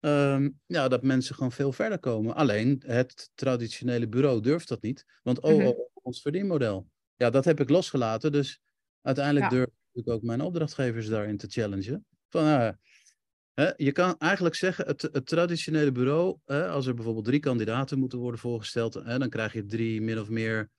[0.01, 2.35] um, ja, dat mensen gewoon veel verder komen.
[2.35, 5.05] Alleen het traditionele bureau durft dat niet.
[5.23, 5.67] Want oh, mhm.
[5.67, 6.89] oh ons verdienmodel.
[7.17, 8.33] Ja, dat heb ik losgelaten.
[8.33, 8.61] Dus
[9.03, 9.57] uiteindelijk ja.
[9.57, 12.07] durf ik ook mijn opdrachtgevers daarin te challengen.
[12.29, 17.99] Van, uh, je kan eigenlijk zeggen, het, het traditionele bureau, als er bijvoorbeeld drie kandidaten
[17.99, 20.71] moeten worden voorgesteld, dan krijg je drie min of meer,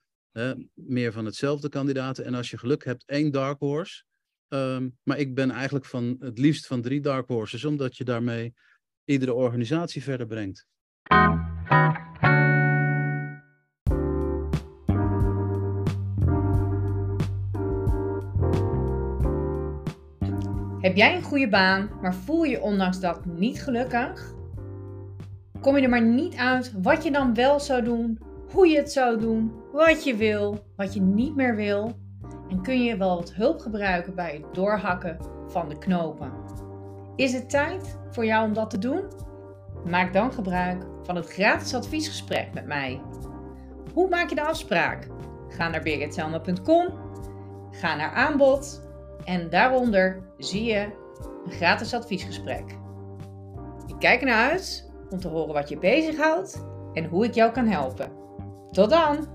[0.74, 2.24] meer van hetzelfde kandidaten.
[2.24, 4.02] En als je geluk hebt, één dark horse.
[4.48, 8.54] Ehm, maar ik ben eigenlijk van het liefst van drie dark horses, omdat je daarmee
[9.04, 10.66] iedere organisatie verder brengt.
[20.80, 24.34] Heb jij een goede baan, maar voel je ondanks dat niet gelukkig?
[25.60, 28.18] Kom je er maar niet uit wat je dan wel zou doen,
[28.50, 32.07] hoe je het zou doen, wat je wil, wat je niet meer wil?
[32.48, 36.32] En kun je wel wat hulp gebruiken bij het doorhakken van de knopen?
[37.16, 39.02] Is het tijd voor jou om dat te doen?
[39.84, 43.00] Maak dan gebruik van het gratis adviesgesprek met mij.
[43.92, 45.06] Hoe maak je de afspraak?
[45.48, 46.94] Ga naar birgitselma.com,
[47.70, 48.88] ga naar aanbod
[49.24, 50.88] en daaronder zie je
[51.44, 52.76] een gratis adviesgesprek.
[53.86, 57.66] Ik kijk ernaar uit om te horen wat je bezighoudt en hoe ik jou kan
[57.66, 58.10] helpen.
[58.70, 59.26] Tot dan!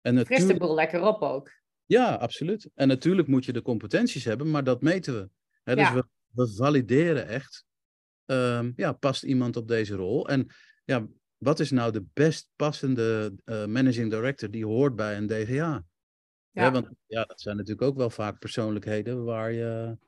[0.00, 0.48] En natuurlijk...
[0.48, 1.50] de boel lekker op ook.
[1.84, 2.70] Ja, absoluut.
[2.74, 5.74] En natuurlijk moet je de competenties hebben, maar dat meten we.
[5.74, 7.66] dus we, we, valideren echt.
[8.26, 10.28] Um, ja, past iemand op deze rol?
[10.28, 10.48] En
[10.84, 11.06] ja,
[11.38, 15.84] wat is nou de best passende uh, managing director die hoort bij een DGA?
[16.50, 16.72] Ja.
[16.72, 19.98] want ja, dat zijn natuurlijk ook wel vaak persoonlijkheden waar je,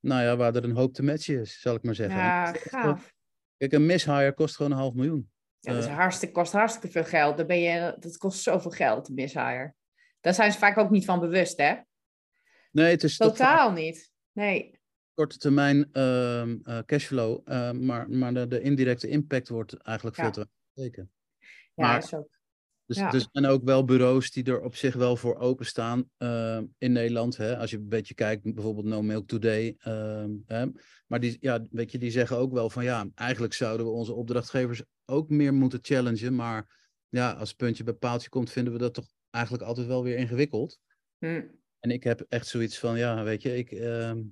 [0.00, 2.18] nou ja, waar er een hoop te matchen is, zal ik maar zeggen.
[2.18, 3.14] Ja, gaaf.
[3.56, 5.30] Kijk, een mishire kost gewoon een half miljoen.
[5.60, 7.36] Ja, dat is eh, hartstikke, kost hartstikke veel geld.
[7.36, 9.74] Dan ben je, dat kost zoveel geld, een mishire.
[10.20, 11.76] Daar zijn ze vaak ook niet van bewust, hè?
[12.70, 14.12] Nee, het is totaal niet.
[14.32, 14.78] Nee.
[15.14, 21.08] Korte termijn uh, cashflow, maar, maar de, de, indirecte impact wordt eigenlijk veel te Zeker.
[21.74, 22.38] Ja, maar, is ook.
[22.86, 23.10] Dus, ja.
[23.10, 27.36] dus zijn ook wel bureaus die er op zich wel voor openstaan uh, in Nederland.
[27.36, 27.58] Hè?
[27.58, 29.76] Als je een beetje kijkt, bijvoorbeeld No Milk Today.
[29.86, 30.66] Uh, hè?
[31.06, 34.12] Maar die, ja, weet je, die zeggen ook wel van ja, eigenlijk zouden we onze
[34.12, 36.34] opdrachtgevers ook meer moeten challengen.
[36.34, 40.16] Maar ja, als puntje bij paaltje komt, vinden we dat toch eigenlijk altijd wel weer
[40.16, 40.78] ingewikkeld.
[41.18, 41.42] Hm.
[41.80, 44.22] En ik heb echt zoiets van, ja, weet je, ik, ehm,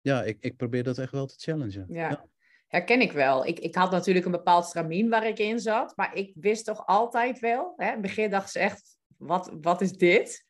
[0.00, 1.86] ja, ik, ik probeer dat echt wel te challengen.
[1.88, 2.28] ja
[2.74, 3.46] herken ik wel.
[3.46, 6.86] Ik, ik had natuurlijk een bepaald stramien waar ik in zat, maar ik wist toch
[6.86, 7.72] altijd wel.
[7.76, 10.44] Hè, in het begin dacht ze echt, wat, wat is dit?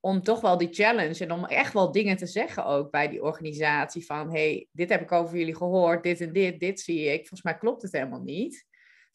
[0.00, 3.22] Om toch wel die challenge en om echt wel dingen te zeggen ook bij die
[3.22, 7.18] organisatie van, hey, dit heb ik over jullie gehoord, dit en dit, dit zie ik.
[7.18, 8.66] Volgens mij klopt het helemaal niet.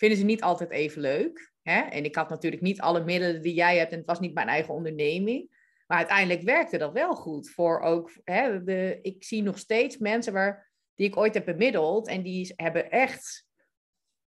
[0.02, 1.52] Vinden ze niet altijd even leuk.
[1.62, 1.80] Hè?
[1.80, 4.48] En ik had natuurlijk niet alle middelen die jij hebt en het was niet mijn
[4.48, 5.50] eigen onderneming.
[5.88, 10.34] Maar uiteindelijk werkte dat wel goed voor ook, hè, de, ik zie nog steeds mensen
[10.34, 12.08] waar die ik ooit heb bemiddeld.
[12.08, 13.46] En die hebben echt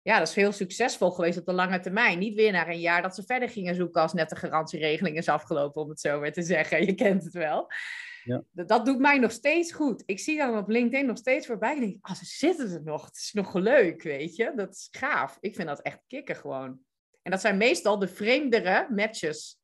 [0.01, 2.19] ja, dat is heel succesvol geweest op de lange termijn.
[2.19, 5.27] Niet weer naar een jaar dat ze verder gingen zoeken als net de garantieregeling is
[5.27, 6.85] afgelopen, om het zo maar te zeggen.
[6.85, 7.71] Je kent het wel.
[8.23, 8.43] Ja.
[8.51, 10.03] Dat, dat, doet mij nog steeds goed.
[10.05, 11.73] Ik zie dan op LinkedIn nog steeds voorbij.
[11.73, 13.05] Ik denk, oh, ze zitten er nog.
[13.05, 14.53] Het is nog leuk, weet je.
[14.55, 15.37] Dat is gaaf.
[15.39, 16.79] Ik vind dat echt kicken gewoon.
[17.21, 19.59] En dat zijn meestal de vreemdere matches.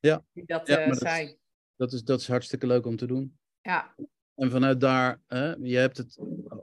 [0.00, 1.36] Ja, die dat ja, uh, zijn.
[1.76, 3.38] Dat is, dat is hartstikke leuk om te doen.
[3.62, 3.94] Ja.
[4.34, 6.18] En vanuit daar, hè, je hebt het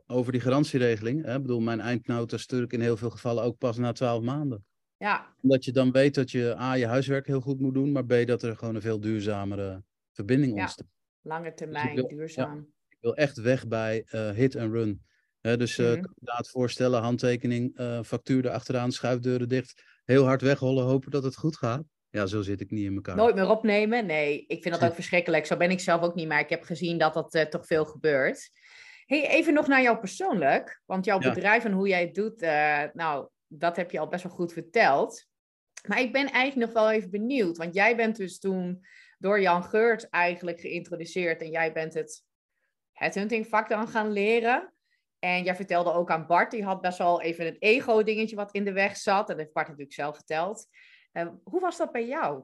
[0.08, 1.26] over die garantieregeling.
[1.26, 1.36] Hè?
[1.36, 4.66] Ik bedoel, mijn eindnota stuur ik in heel veel gevallen ook pas na twaalf maanden.
[4.98, 5.34] Ja.
[5.42, 8.28] Omdat je dan weet dat je A, je huiswerk heel goed moet doen, maar B,
[8.28, 10.88] dat er gewoon een veel duurzamere verbinding ontstaat.
[11.24, 12.74] Lange dus termijn, wil, duurzaam.
[12.90, 15.02] ik wil echt weg bij uh, hit en run.
[15.42, 19.84] Dus uh, mm voorstellen, handtekening, uh, factuur erachteraan, schuifdeuren dicht.
[20.04, 21.84] Heel hard weghollen, hopen dat het goed gaat.
[22.10, 23.16] Ja, zo zit ik niet in elkaar.
[23.16, 24.06] Nooit meer opnemen?
[24.06, 25.46] Nee, ik vind dat ook verschrikkelijk.
[25.46, 27.86] Zo ben ik zelf ook niet, maar ik heb gezien dat dat uh, toch veel
[27.86, 28.52] gebeurt.
[29.06, 32.42] Hey, even nog naar jou persoonlijk, want jouw bedrijf en hoe jij het doet,
[32.94, 35.26] nou, dat heb je al best wel goed verteld.
[35.88, 38.86] Maar ik ben eigenlijk nog wel even benieuwd, want jij bent dus toen
[39.24, 42.24] door Jan Geurt eigenlijk geïntroduceerd en jij bent het
[43.16, 44.74] hunting vak dan gaan leren.
[45.20, 48.64] En jij vertelde ook aan Bart, die had best wel even een ego-dingetje wat in
[48.64, 49.22] de weg zat.
[49.22, 50.68] En dat heeft Bart natuurlijk zelf verteld.
[51.14, 52.44] Uh, hoe was dat bij jou?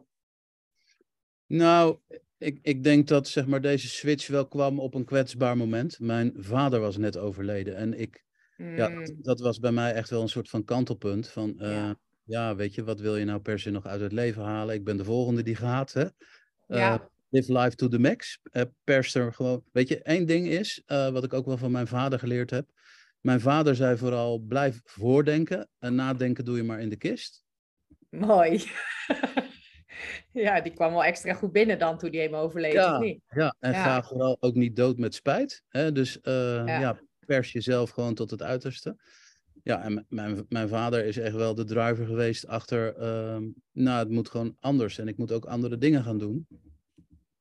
[1.45, 1.97] Nou,
[2.37, 5.99] ik, ik denk dat zeg maar, deze switch wel kwam op een kwetsbaar moment.
[5.99, 8.23] Mijn vader was net overleden en ik,
[8.57, 9.21] ja, mm.
[9.21, 11.29] dat, was bij mij echt wel een soort van kantelpunt.
[11.29, 11.95] Van, uh, ja.
[12.23, 12.55] ja.
[12.55, 14.75] weet je, wat wil je nou per se nog uit het leven halen?
[14.75, 16.05] Ik ben de volgende die gaat, hè?
[16.69, 16.95] Uh,
[17.29, 18.39] live life to the max.
[18.51, 19.63] Uh, pers er gewoon.
[19.71, 22.69] Weet je, één ding is, wat ik ook wel van mijn vader geleerd heb.
[23.21, 27.43] Mijn vader zei vooral, blijf voordenken en nadenken doe je maar in de kist.
[28.09, 28.63] Mooi.
[30.31, 33.21] ja, die kwam wel extra goed binnen dan toen die helemaal overleed, ja, of niet?
[33.29, 35.63] Ja, en ga vooral ook niet dood met spijt.
[35.67, 35.91] Hè?
[35.91, 36.99] Dus uh, ja.
[37.25, 38.97] pers jezelf gewoon tot het uiterste.
[39.63, 43.37] Ja, en mijn, mijn vader is echt wel de driver geweest achter, uh,
[43.71, 46.47] nou, het moet gewoon anders en ik moet ook andere dingen gaan doen.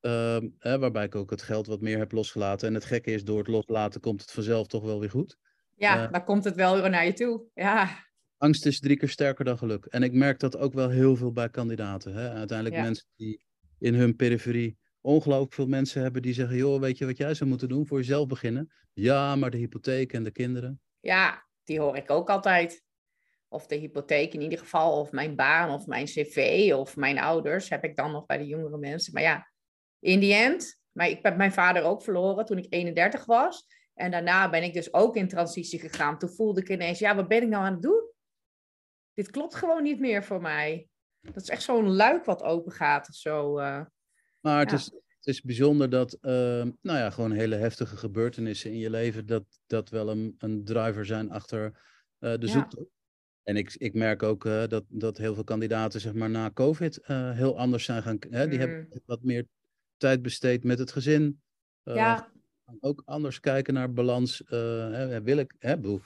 [0.00, 2.68] Uh, hè, waarbij ik ook het geld wat meer heb losgelaten.
[2.68, 5.38] En het gekke is, door het loslaten komt het vanzelf toch wel weer goed.
[5.76, 7.44] Ja, uh, dan komt het wel weer naar je toe.
[7.54, 8.06] Ja
[8.38, 9.84] angst is drie keer sterker dan geluk.
[9.84, 12.14] En ik merk dat ook wel heel veel bij kandidaten.
[12.14, 12.30] Hè?
[12.30, 13.40] Uiteindelijk mensen die
[13.78, 17.50] in hun periferie ongelooflijk veel mensen hebben die zeggen: joh, weet je wat jij zou
[17.50, 17.86] moeten doen?
[17.86, 18.72] Voor jezelf beginnen.
[18.92, 20.80] Ja, maar de hypotheek en de kinderen.
[21.00, 22.82] Ja, die hoor ik ook altijd.
[23.48, 27.68] Of de hypotheek in ieder geval, of mijn baan, of mijn cv, of mijn ouders
[27.68, 29.12] heb ik dan nog bij de jongere mensen.
[29.12, 29.50] Maar ja,
[29.98, 33.66] in die end, maar ik heb mijn vader ook verloren toen ik 31 was.
[33.94, 36.18] En daarna ben ik dus ook in transitie gegaan.
[36.18, 38.08] Toen voelde ik ineens, ja, wat ben ik nou aan het doen?
[39.18, 40.88] dit klopt gewoon niet meer voor mij.
[41.20, 43.58] Dat is echt zo'n luik wat open gaat of zo.
[43.58, 43.84] Uh,
[44.40, 44.92] maar het, is,
[45.28, 46.30] is bijzonder dat, uh,
[46.62, 51.06] nou ja, gewoon hele heftige gebeurtenissen in je leven, dat, dat wel een, een driver
[51.06, 51.64] zijn achter
[52.20, 52.90] uh, de zoektocht.
[53.42, 57.58] En ik, ik merk ook dat, dat heel veel kandidaten, zeg maar, na COVID heel
[57.58, 58.18] anders zijn gaan.
[58.30, 59.00] Hè, die hebben mm.
[59.04, 59.46] wat meer
[59.96, 61.40] tijd besteed met het gezin.
[61.82, 62.32] ja.
[62.80, 64.42] Ook anders kijken naar balans.
[64.46, 66.00] Hè, wil ik, hè, bedoel,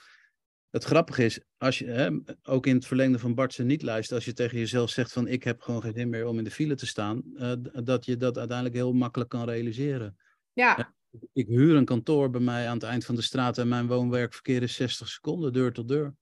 [0.72, 2.10] het grappige is, als je, hè,
[2.42, 5.42] ook in het verlengde van Bartse niet luistert, als je tegen jezelf zegt van ik
[5.42, 7.52] heb gewoon geen zin meer om in de file te staan, uh,
[7.84, 10.16] dat je dat uiteindelijk heel makkelijk kan realiseren.
[10.52, 10.94] Ja.
[11.32, 14.62] Ik huur een kantoor bij mij aan het eind van de straat en mijn woonwerkverkeer
[14.62, 16.14] is 60 seconden, deur tot deur.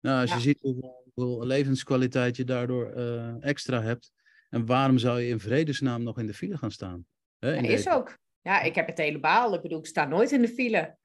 [0.00, 4.12] Nou, als je ziet hoeveel, levenskwaliteit je daardoor uh, extra hebt,
[4.48, 7.06] en waarom zou je in vredesnaam nog in de file gaan staan?
[7.38, 8.18] Hè, is ook.
[8.40, 9.54] Ja, ik heb het helemaal.
[9.54, 10.96] Ik bedoel, ik sta nooit in de file.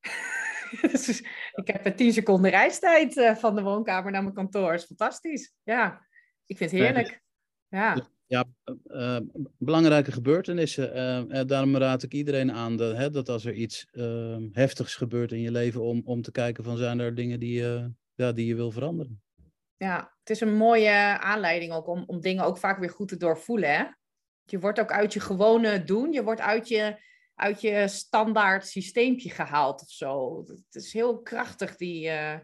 [1.68, 4.70] ik heb tien seconden reistijd uh, van de woonkamer naar mijn kantoor.
[4.70, 5.54] Dat is fantastisch.
[5.62, 6.06] Ja,
[6.46, 7.22] ik vind het heerlijk.
[7.68, 8.44] Ja, ja
[8.84, 9.18] uh,
[9.58, 10.96] belangrijke gebeurtenissen.
[11.30, 15.32] Uh, daarom raad ik iedereen aan de, hè, dat als er iets ehm, heftigs gebeurt
[15.32, 17.62] in je leven, om, om te kijken van zijn er dingen die,
[18.14, 19.22] ja, die je wil veranderen.
[19.76, 23.16] Ja, het is een mooie aanleiding ook om, om dingen ook vaak weer goed te
[23.16, 23.74] doorvoelen.
[23.74, 23.84] Hè?
[24.44, 26.96] Je wordt ook uit je gewone doen, je wordt uit je
[27.40, 30.44] uit je standaard systeempje gehaald of zo.
[30.46, 32.38] Het is heel krachtig, die, uh,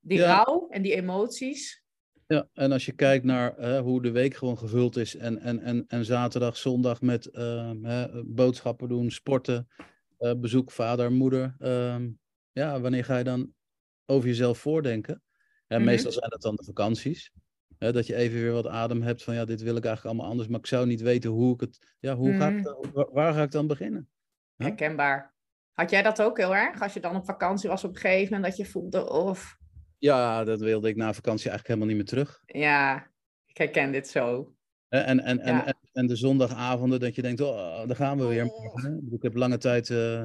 [0.00, 1.84] die rouw en die emoties.
[2.26, 5.60] Ja, en als je kijkt naar uh, hoe de week gewoon gevuld is en, en,
[5.60, 9.68] en, en zaterdag, zondag met uh, boodschappen doen, sporten,
[10.36, 11.54] bezoek vader, moeder.
[11.58, 12.10] Ehm,
[12.52, 13.54] ja, wanneer ga je dan
[14.06, 15.22] over jezelf voordenken?
[15.66, 15.86] En mhm.
[15.86, 17.32] meestal zijn dat dan de vakanties
[17.78, 20.48] dat je even weer wat adem hebt van ja, dit wil ik eigenlijk allemaal anders,
[20.48, 23.08] maar ik zou niet weten hoe ik het, ja, hoe ga ik, mm.
[23.12, 24.08] waar, ga ik dan beginnen?
[24.56, 25.34] Herkenbaar.
[25.72, 26.82] Had jij dat ook heel erg?
[26.82, 29.56] Als je dan op vakantie was op een gegeven moment dat je voelde of...
[29.98, 32.42] Ja, dat wilde ik na vakantie eigenlijk helemaal niet meer terug.
[32.46, 33.10] Ja,
[33.46, 34.54] ik herken dit zo.
[34.88, 38.44] En, en, en, en, en, de zondagavonden dat je denkt, oh, daar gaan we weer.
[39.10, 40.24] Ik heb lange tijd uh,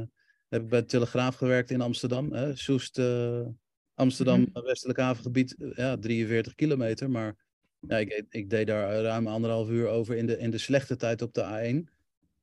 [0.49, 2.33] heb ik bij de Telegraaf gewerkt in Amsterdam.
[2.33, 2.55] Hè?
[2.55, 3.47] Soest, uh,
[3.93, 4.65] Amsterdam, mhm.
[4.65, 7.09] westelijk havengebied, ja, 43 kilometer.
[7.09, 7.35] Maar
[7.79, 11.21] ja, ik, ik deed daar ruim anderhalf uur over in de, in de slechte tijd
[11.21, 11.91] op de A1.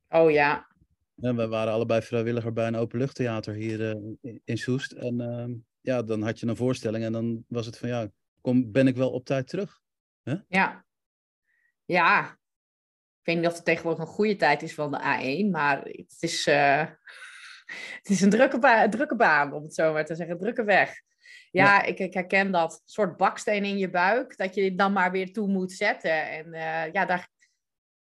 [0.08, 0.66] Oh ja.
[1.20, 4.92] En we waren allebei vrijwilliger bij een openluchttheater hier uh, in Soest.
[4.92, 8.08] En uh, ja, dan had je een voorstelling en dan was het van ja,
[8.40, 9.80] kom, ben ik wel op tijd terug?
[10.22, 10.40] Huh?
[10.48, 10.84] Ja.
[11.84, 12.38] Ja.
[13.20, 16.16] Ik weet niet of het tegenwoordig een goede tijd is van de A1, maar het
[16.20, 16.80] is, uh,
[18.00, 21.00] het is een drukke, ba drukke baan, om het zo maar te zeggen, drukke weg.
[21.50, 25.32] Ja, Ik, ik, herken dat soort baksteen in je buik, dat je dan maar weer
[25.32, 26.30] toe moet zetten.
[26.30, 27.28] En uh, ja, daar,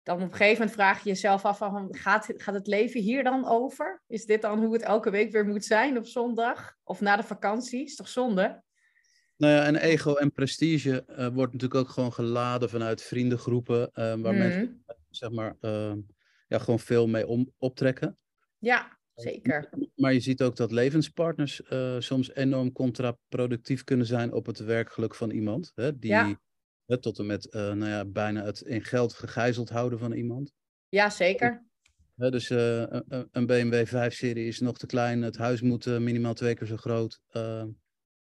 [0.04, 3.24] dan op een gegeven moment vraag je jezelf af van, gaat, gaat het leven hier
[3.24, 4.02] dan over?
[4.08, 6.76] Is dit dan hoe het elke week weer moet zijn op zondag?
[6.84, 7.84] Of na de vakantie?
[7.84, 8.64] Is toch zonde?
[9.38, 13.90] Nou ja, en ego en prestige uh, wordt natuurlijk ook gewoon geladen vanuit vriendengroepen, uh,
[13.94, 14.38] waar mm.
[14.38, 15.94] mensen zeg maar, uh,
[16.48, 18.18] ja, gewoon veel mee om, optrekken.
[18.58, 19.70] Ja, zeker.
[19.96, 21.62] Maar je ziet ook dat levenspartners
[22.00, 25.72] soms enorm contraproductief kunnen zijn op het werkgeluk van iemand.
[25.76, 26.38] Hè, die, ja
[26.96, 30.54] tot en met uh, nou ja, bijna het in geld gegijzeld houden van iemand.
[30.90, 31.66] Ja, zeker.
[32.16, 32.84] dus uh,
[33.32, 35.22] een BMW 5-serie is nog te klein.
[35.22, 37.22] Het huis moet minimaal twee keer zo groot.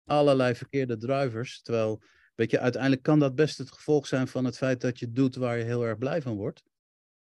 [0.06, 1.62] allerlei verkeerde drivers.
[1.62, 2.02] Terwijl,
[2.36, 5.36] weet je, uiteindelijk kan dat best het gevolg zijn van het feit dat je doet
[5.36, 6.64] waar je heel erg blij van wordt.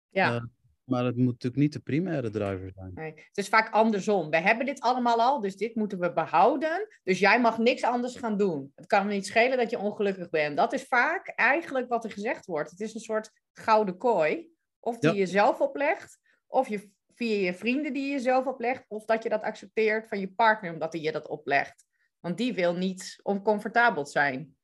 [0.09, 0.51] Ja.
[0.91, 2.91] Maar het moet natuurlijk niet de primaire driver zijn.
[2.95, 4.31] Nee, het is vaak andersom.
[4.31, 6.89] We hebben dit allemaal al, dus dit moeten we behouden.
[7.03, 8.73] Dus jij mag niks anders gaan doen.
[8.75, 10.57] Het kan me niet schelen dat je ongelukkig bent.
[10.57, 12.71] Dat is vaak eigenlijk wat er gezegd wordt.
[12.71, 14.49] Het is een soort gouden kooi.
[14.81, 19.05] Of die je zelf oplegt, of je, via je vrienden die je zelf oplegt, of
[19.05, 21.85] dat je dat accepteert van je partner omdat hij je dat oplegt.
[22.21, 24.57] Want die wil niet oncomfortabel zijn.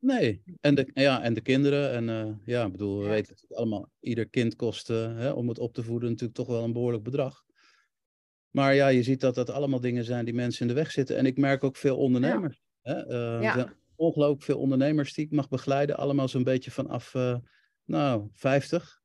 [0.00, 1.90] Nee, en de, ja, en de kinderen.
[1.90, 5.74] En uh, ja, bedoel, we weten het allemaal, ieder kind kost hè, om het op
[5.74, 7.44] te voeden natuurlijk toch wel een behoorlijk bedrag.
[8.50, 11.16] Maar ja, je ziet dat dat allemaal dingen zijn die mensen in de weg zitten.
[11.16, 12.62] En ik merk ook veel ondernemers.
[12.82, 12.92] Ja.
[12.92, 12.98] Hè?
[13.02, 13.40] Ja.
[13.42, 15.96] Er zijn ongelooflijk veel ondernemers die ik mag begeleiden.
[15.96, 17.14] Allemaal zo'n beetje vanaf,
[17.84, 18.98] nou, 50.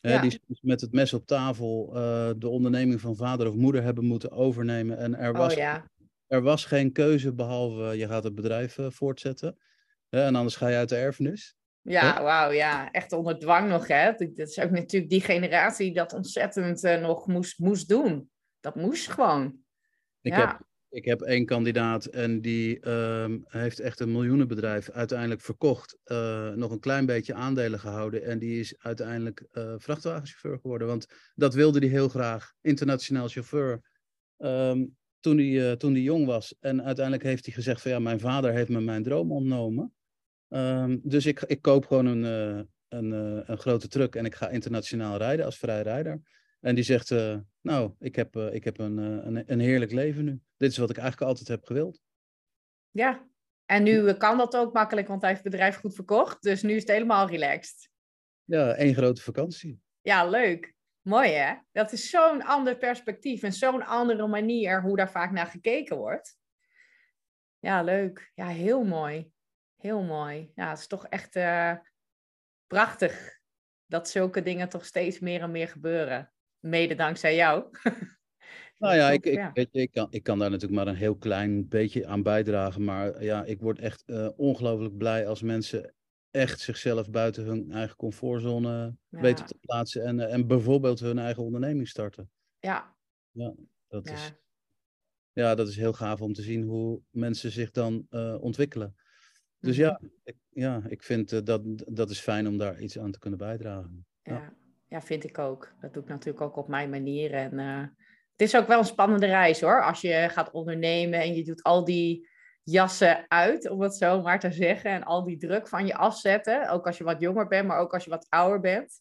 [0.00, 0.20] Ja.
[0.20, 1.90] die met het mes op tafel
[2.38, 4.98] de onderneming van vader of moeder hebben moeten overnemen.
[4.98, 5.90] En er oh was, oh, ja.
[6.26, 9.56] er was geen keuze behalve je gaat het bedrijf voortzetten
[10.08, 11.56] en anders ga je uit de erfenis.
[11.82, 12.90] Ja, wauw, ja.
[12.90, 14.12] Echt onder dwang nog, hè.
[14.12, 18.30] Dat is ook natuurlijk die generatie die dat ontzettend uh, nog moest, moest doen.
[18.60, 19.58] Dat moest gewoon.
[20.20, 20.46] Ik, ja.
[20.46, 25.98] heb, ik heb één kandidaat en die um, heeft echt een miljoenenbedrijf uiteindelijk verkocht.
[26.04, 28.24] Uh, nog een klein beetje aandelen gehouden.
[28.24, 30.86] En die is uiteindelijk uh, vrachtwagenchauffeur geworden.
[30.86, 32.52] Want dat wilde hij heel graag.
[32.60, 33.82] Internationaal chauffeur.
[34.38, 36.56] Um, toen hij, toen hij jong was.
[36.60, 39.92] En uiteindelijk heeft hij gezegd van ja, mijn vader heeft me mijn droom ontnomen.
[40.48, 44.34] Um, dus ik, ik koop gewoon een, uh, een, uh, een grote truck en ik
[44.34, 46.20] ga internationaal rijden als vrijrijder.
[46.60, 50.40] En die zegt, uh, nou, ik heb, ik heb een, een, een heerlijk leven nu.
[50.56, 52.00] Dit is wat ik eigenlijk altijd heb gewild.
[52.90, 53.28] Ja,
[53.64, 56.42] en nu kan dat ook makkelijk, want hij heeft het bedrijf goed verkocht.
[56.42, 57.90] Dus nu is het helemaal relaxed.
[58.44, 59.80] Ja, één grote vakantie.
[60.00, 60.74] Ja, leuk.
[61.00, 61.54] Mooi hè?
[61.72, 66.36] Dat is zo'n ander perspectief en zo'n andere manier hoe daar vaak naar gekeken wordt.
[67.58, 68.32] Ja, leuk.
[68.34, 69.30] Ja, heel mooi.
[69.78, 70.52] Heel mooi.
[70.54, 71.74] Ja, het is toch echt uh,
[72.66, 73.38] prachtig
[73.86, 76.32] dat zulke dingen toch steeds meer en meer gebeuren.
[76.58, 77.64] Mede dankzij jou.
[78.78, 81.16] Nou ja, ik, ik, Weet je, ik, kan, ik kan daar natuurlijk maar een heel
[81.16, 82.84] klein beetje aan bijdragen.
[82.84, 85.94] Maar ja, ik word echt uh, ongelooflijk blij als mensen
[86.30, 90.04] echt zichzelf buiten hun eigen comfortzone weten te plaatsen.
[90.04, 92.30] En, uh, en bijvoorbeeld hun eigen onderneming starten.
[92.58, 92.96] Ja.
[93.30, 93.54] Ja,
[93.88, 94.32] dat, Is,
[95.32, 98.96] ja, dat is heel gaaf om te zien hoe mensen zich dan uh, ontwikkelen.
[99.60, 100.10] Dus ja, mhm.
[100.24, 103.38] ik, ja, ik vind uh, dat, dat is fijn om daar iets aan te kunnen
[103.38, 104.06] bijdragen.
[104.22, 104.52] Ja.
[104.88, 105.72] ja, vind ik ook.
[105.80, 107.32] Dat doe ik natuurlijk ook op mijn manier.
[107.32, 107.80] En uh,
[108.32, 109.84] het is ook wel een spannende reis hoor.
[109.84, 112.28] Als je gaat ondernemen en je doet al die
[112.62, 114.90] jassen uit, om het zo maar te zeggen.
[114.90, 116.68] En al die druk van je afzetten.
[116.68, 119.00] Ook als je wat jonger bent, maar ook als je wat ouder bent.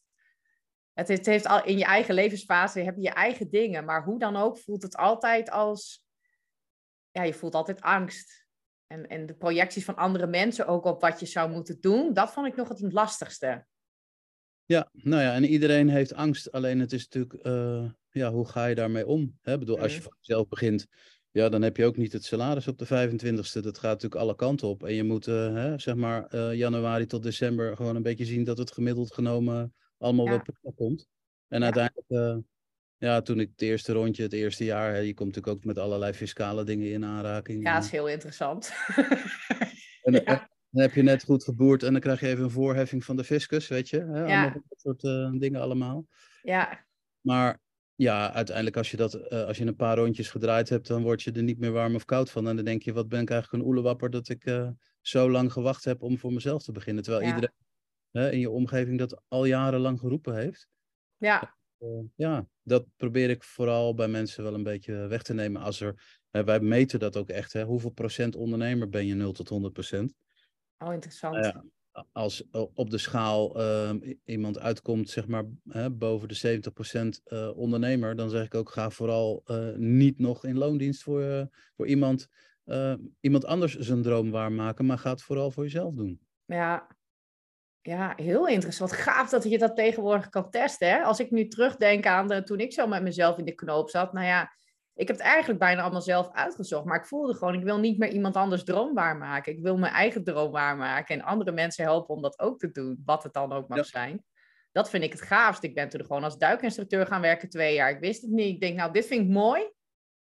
[0.93, 3.85] Het, het heeft al in je eigen levensfase heb je je eigen dingen.
[3.85, 6.05] Maar hoe dan ook voelt het altijd als.
[7.11, 8.46] Ja, je voelt altijd angst
[8.87, 12.31] en, en de projecties van andere mensen ook op wat je zou moeten doen, dat
[12.31, 13.65] vond ik nog het lastigste.
[14.65, 16.51] Ja, nou ja, en iedereen heeft angst.
[16.51, 19.37] Alleen het is natuurlijk, uh, ja, hoe ga je daarmee om?
[19.41, 19.53] Hè?
[19.53, 20.07] Ik bedoel, als je mhm.
[20.07, 20.87] van jezelf begint,
[21.31, 23.59] ja, dan heb je ook niet het salaris op de 25ste.
[23.61, 24.83] Dat gaat natuurlijk alle kanten op.
[24.83, 28.43] En je moet, uh, hè, zeg maar, uh, januari tot december gewoon een beetje zien
[28.43, 30.43] dat het gemiddeld genomen allemaal ja.
[30.61, 31.07] weer komt.
[31.47, 31.65] En ja.
[31.65, 32.43] uiteindelijk
[32.97, 35.77] ja, toen ik het eerste rondje, het eerste jaar, hè, je komt natuurlijk ook met
[35.77, 37.63] allerlei fiscale dingen in aanraking.
[37.63, 38.73] Ja, dat is heel interessant.
[40.03, 40.23] en,
[40.69, 43.23] dan heb je net goed geboerd en dan krijg je even een voorheffing van de
[43.23, 43.99] fiscus, weet je.
[43.99, 44.25] Hè?
[44.25, 44.49] Ja.
[44.49, 46.05] dat soort uh, dingen allemaal.
[46.41, 46.85] Ja.
[47.21, 47.59] Maar
[47.95, 51.21] ja, uiteindelijk als je, dat, eh, als je een paar rondjes gedraaid hebt, dan word
[51.21, 52.47] je er niet meer warm of koud van.
[52.47, 54.69] En dan denk je, wat ben ik eigenlijk een oelewapper dat ik uh,
[55.01, 57.03] zo lang gewacht heb om voor mezelf te beginnen.
[57.03, 57.53] Terwijl iedereen
[58.11, 60.67] hè, in je omgeving dat al jarenlang geroepen heeft.
[61.17, 61.56] Ja.
[61.79, 65.61] Uh, ja, dat probeer ik vooral bij mensen wel een beetje weg te nemen.
[65.61, 67.53] Als er, wij meten dat ook echt.
[67.53, 70.13] Hè, hoeveel procent ondernemer ben je 0 tot 100 procent?
[70.77, 71.35] Oh, interessant.
[71.35, 71.63] Ja,
[72.11, 77.57] als op de schaal uh, iemand uitkomt, zeg maar, hè, boven de 70% uh, eh,
[77.57, 82.27] ondernemer, dan zeg ik ook, ga vooral uh, niet nog in loondienst voor, voor iemand,
[83.19, 86.19] iemand anders zijn droom waarmaken, maar ga het vooral voor jezelf doen.
[86.45, 86.87] Ja,
[87.87, 88.89] ja heel interessant.
[88.89, 90.89] Wat gaaf dat je dat tegenwoordig kan testen.
[90.89, 91.01] Hè?
[91.01, 94.13] Als ik nu terugdenk aan de, toen ik zo met mezelf in de knoop zat,
[94.13, 94.51] nou ja,
[94.93, 96.85] ik heb het eigenlijk bijna allemaal zelf uitgezocht.
[96.85, 99.51] Maar ik voelde gewoon, ik wil niet meer iemand anders droom waarmaken.
[99.51, 101.15] Ik wil mijn eigen droom waarmaken.
[101.15, 103.01] En andere mensen helpen om dat ook te doen.
[103.05, 104.23] Wat het dan ook mag zijn.
[104.71, 105.63] Dat vind ik het gaafst.
[105.63, 107.89] Ik ben toen gewoon als duikinstructeur gaan werken twee jaar.
[107.89, 108.53] Ik wist het niet.
[108.53, 109.71] Ik denk, nou, dit vind ik mooi.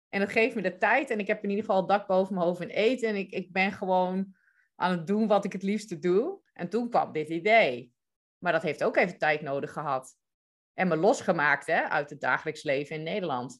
[0.09, 1.09] En dat geeft me de tijd.
[1.09, 3.09] En ik heb in ieder geval het dak boven mijn hoofd en eten.
[3.09, 4.36] En ik, ik ben gewoon
[4.76, 6.39] aan het doen wat ik het liefste doe.
[6.53, 7.93] En toen kwam dit idee.
[8.37, 10.17] Maar dat heeft ook even tijd nodig gehad.
[10.73, 13.59] En me losgemaakt hè, uit het dagelijks leven in Nederland.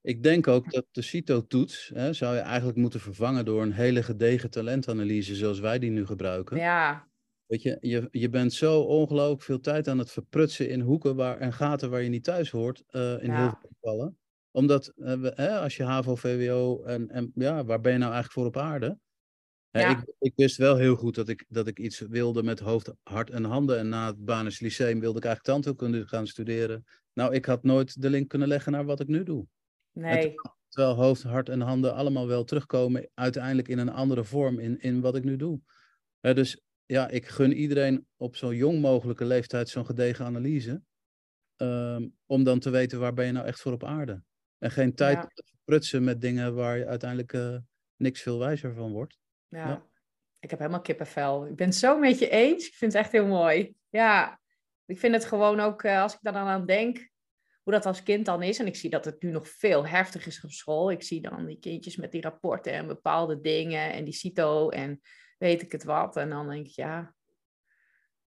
[0.00, 4.50] Ik denk ook dat de CITO-toets zou je eigenlijk moeten vervangen door een hele gedegen
[4.50, 6.56] talentanalyse zoals wij die nu gebruiken.
[6.56, 7.08] Ja.
[7.46, 11.38] Weet je, je, je bent zo ongelooflijk veel tijd aan het verprutsen in hoeken waar,
[11.38, 14.18] en gaten waar je niet thuis hoort, uh, in heel veel gevallen.
[14.50, 18.46] Omdat uh, als je HAVO, VWO en, en ja, waar ben je nou eigenlijk voor
[18.46, 18.98] op aarde?
[19.80, 19.90] Ja.
[19.90, 23.30] Ik, ik, wist wel heel goed dat ik, dat ik iets wilde met hoofd, hart
[23.30, 23.78] en handen.
[23.78, 26.84] En na het Banis Lyceum wilde ik eigenlijk tandheelkunde gaan studeren.
[27.12, 29.46] Nou, ik had nooit de link kunnen leggen naar wat ik nu doe.
[29.92, 30.34] Nee.
[30.68, 35.00] Terwijl hoofd, hart en handen allemaal wel terugkomen, uiteindelijk in een andere vorm in, in
[35.00, 35.60] wat ik nu doe.
[36.20, 40.82] dus ja, ik gun iedereen op zo'n jong mogelijke leeftijd zo'n gedegen analyse.
[41.56, 44.22] Um, om dan te weten waar ben je nou echt voor op aarde.
[44.58, 45.26] En geen tijd ja.
[45.34, 47.56] te prutsen met dingen waar je uiteindelijk uh,
[47.96, 49.18] niks veel wijzer van wordt.
[49.54, 49.68] Ja.
[49.68, 49.86] ja.
[50.40, 51.46] ik heb helemaal kippenvel.
[51.46, 52.66] Ik ben het zo met je eens.
[52.66, 53.74] Ik vind het echt heel mooi.
[53.88, 54.40] Ja,
[54.86, 57.10] ik vind het gewoon ook, uh, als ik daar dan aan denk,
[57.62, 58.58] hoe dat als kind dan is.
[58.58, 60.90] En ik zie dat het nu nog veel heftiger is op school.
[60.90, 65.00] Ik zie dan die kindjes met die rapporten en bepaalde dingen en die CITO en
[65.38, 66.16] weet ik het wat.
[66.16, 67.14] En dan denk ik, ja,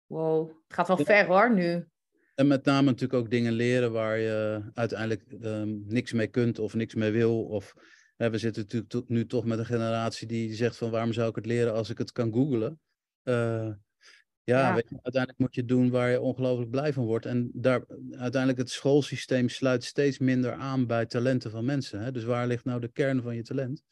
[0.05, 1.87] wow, het gaat wel ver hoor nu.
[2.35, 6.73] En met name natuurlijk ook dingen leren waar je uiteindelijk um, niks mee kunt of
[6.73, 7.43] niks mee wil.
[7.43, 7.73] Of
[8.15, 11.45] we zitten natuurlijk nu toch met een generatie die zegt van waarom zou ik het
[11.45, 12.79] leren als ik het kan googlen.
[13.23, 13.71] Uh,
[14.43, 17.25] ja, Weet je, uiteindelijk moet je doen waar je ongelooflijk blij van wordt.
[17.25, 21.99] En daar, uiteindelijk het schoolsysteem sluit steeds minder aan bij talenten van mensen.
[21.99, 22.11] Hè?
[22.11, 23.83] Dus waar ligt nou de kern van je talent?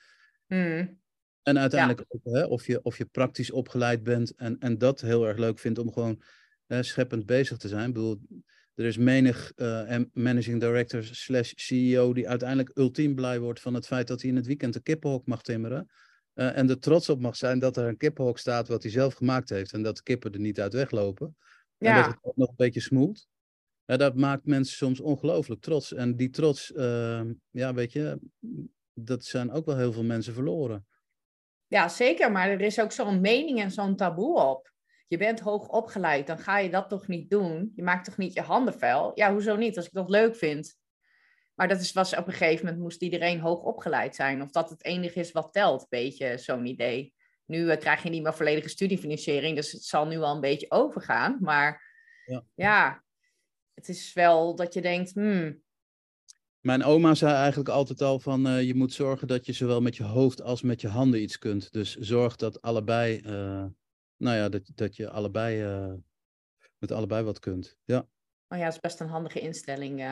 [0.47, 1.01] Mm.
[1.43, 5.27] En uiteindelijk ook, hè, of, je, of je praktisch opgeleid bent en, en dat heel
[5.27, 6.21] erg leuk vindt om gewoon
[6.65, 7.87] hè, scheppend bezig te zijn.
[7.87, 8.21] Ik bedoel,
[8.75, 13.87] er is menig uh, managing director slash CEO die uiteindelijk ultiem blij wordt van het
[13.87, 15.89] feit dat hij in het weekend een kippenhok mag timmeren.
[16.35, 19.13] Uh, en er trots op mag zijn dat er een kippenhok staat wat hij zelf
[19.13, 19.73] gemaakt heeft.
[19.73, 21.35] En dat de kippen er niet uit weglopen.
[21.77, 21.89] Ja.
[21.89, 23.27] En dat het ook nog een beetje smoelt.
[23.85, 25.93] Dat maakt mensen soms ongelooflijk trots.
[25.93, 28.19] En die trots, uh, ja, weet je,
[28.93, 30.85] dat zijn ook wel heel veel mensen verloren.
[31.67, 32.31] Ja, zeker.
[32.31, 34.72] Maar er is ook zo'n mening en zo'n taboe op.
[35.07, 37.71] Je bent hoog opgeleid, dan ga je dat toch niet doen?
[37.75, 39.11] Je maakt toch niet je handen vuil?
[39.15, 39.77] Ja, hoezo niet?
[39.77, 40.75] Als ik dat leuk vind.
[41.53, 44.41] Maar dat is, was op een gegeven moment moest iedereen hoog opgeleid zijn.
[44.41, 47.13] Of dat het enige is wat telt, beetje zo'n idee.
[47.45, 50.71] Nu uh, krijg je niet meer volledige studiefinanciering, dus het zal nu al een beetje
[50.71, 51.37] overgaan.
[51.41, 51.83] Maar
[52.25, 53.03] ja, ja
[53.73, 55.61] het is wel dat je denkt, hmm.
[56.59, 59.95] Mijn oma zei eigenlijk altijd al van uh, je moet zorgen dat je zowel met
[59.95, 61.71] je hoofd als met je handen iets kunt.
[61.71, 63.65] Dus zorg dat allebei, uh,
[64.23, 65.63] nou ja, dat, dat je allebei
[66.77, 67.77] met allebei wat kunt.
[67.83, 68.07] Ja.
[68.47, 70.03] Oh ja, dat is best een handige instelling.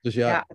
[0.00, 0.46] Dus ja,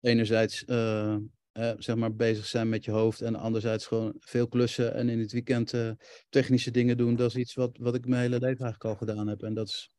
[0.00, 5.08] enerzijds uh, zeg maar bezig zijn met je hoofd en anderzijds gewoon veel klussen en
[5.08, 5.90] in het weekend uh,
[6.28, 7.16] technische dingen doen.
[7.16, 9.68] Dat is iets wat, wat ik mijn hele leven eigenlijk al gedaan heb en dat
[9.68, 9.90] is,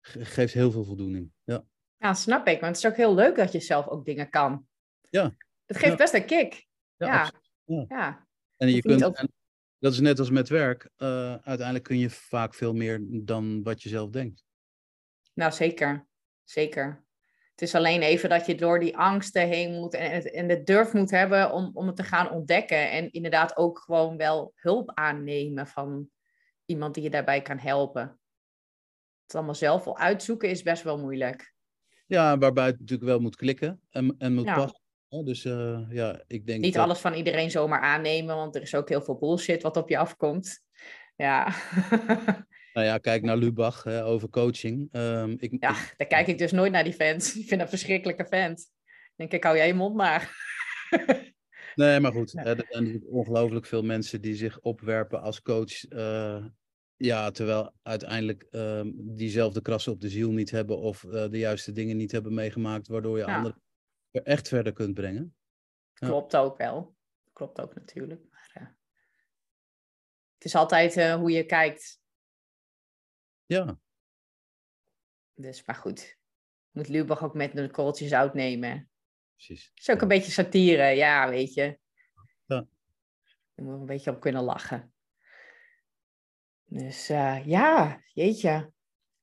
[0.00, 1.32] geeft heel veel voldoening.
[1.44, 1.64] Ja.
[1.96, 2.60] ja, snap ik.
[2.60, 4.66] Want het is ook heel leuk dat je zelf ook dingen kan.
[5.10, 5.34] Ja.
[5.64, 6.66] Het geeft best een kick.
[6.96, 7.32] Ja.
[7.64, 7.84] ja.
[7.88, 8.26] ja.
[8.56, 9.26] En je kunt.
[9.84, 10.90] Dat is net als met werk.
[10.98, 14.44] Uh, uiteindelijk kun je vaak veel meer dan wat je zelf denkt.
[15.34, 16.06] Nou, zeker.
[16.44, 17.04] Zeker.
[17.50, 20.92] Het is alleen even dat je door die angsten heen moet en, en de durf
[20.92, 22.90] moet hebben om, om het te gaan ontdekken.
[22.90, 26.08] En inderdaad ook gewoon wel hulp aannemen van
[26.64, 28.20] iemand die je daarbij kan helpen.
[29.22, 31.54] Het allemaal zelf wel uitzoeken is best wel moeilijk.
[32.06, 34.83] Ja, waarbij het natuurlijk wel moet klikken en, en moet passen.
[35.22, 36.60] Dus uh, ja, ik denk.
[36.60, 39.88] Niet alles van iedereen zomaar aannemen, want er is ook heel veel bullshit wat op
[39.88, 40.62] je afkomt.
[41.16, 41.48] Ja.
[42.74, 44.88] Nou ja, kijk naar Lubach hè, over coaching.
[44.92, 47.28] Ehm, ik, ja, daar kijk ik dus nooit naar die fans.
[47.36, 48.70] Ik vind dat een verschrikkelijke vent.
[49.16, 50.30] Denk ik, hou jij je mond maar.
[51.74, 52.32] nee, maar goed.
[52.32, 55.90] Hè, er zijn ongelooflijk veel mensen die zich opwerpen als coach.
[55.90, 56.44] Uh,
[56.96, 61.72] ja, terwijl uiteindelijk um, diezelfde krassen op de ziel niet hebben of uh, de juiste
[61.72, 63.36] dingen niet hebben meegemaakt, waardoor je ja.
[63.36, 63.63] anderen er
[64.22, 65.36] echt verder kunt brengen.
[65.92, 66.96] Klopt ook wel.
[67.32, 68.22] Klopt ook natuurlijk.
[68.30, 68.68] Maar, uh,
[70.34, 72.00] het is altijd uh, hoe je kijkt.
[73.46, 73.78] Ja.
[75.34, 76.18] Dus, maar goed.
[76.70, 78.90] Moet Lubach ook met een korreltje zout nemen.
[79.34, 79.70] Precies.
[79.74, 81.78] is ook een beetje satire, ja, weet je.
[82.46, 82.66] Ja.
[83.54, 84.94] Daar moet een beetje op kunnen lachen.
[86.64, 88.72] Dus uh, ja, jeetje.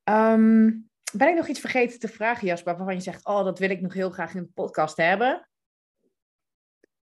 [0.04, 3.70] Um, ben ik nog iets vergeten te vragen, Jasper, waarvan je zegt, oh, dat wil
[3.70, 5.48] ik nog heel graag in de podcast hebben?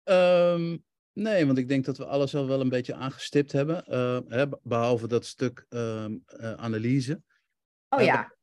[0.04, 0.84] Um,
[1.14, 4.45] nee, want ik denk dat we alles al wel een beetje aangestipt hebben, uh, hè,
[4.64, 6.06] behalve dat stuk uh,
[6.56, 7.22] analyse.
[7.89, 8.36] Oh ja.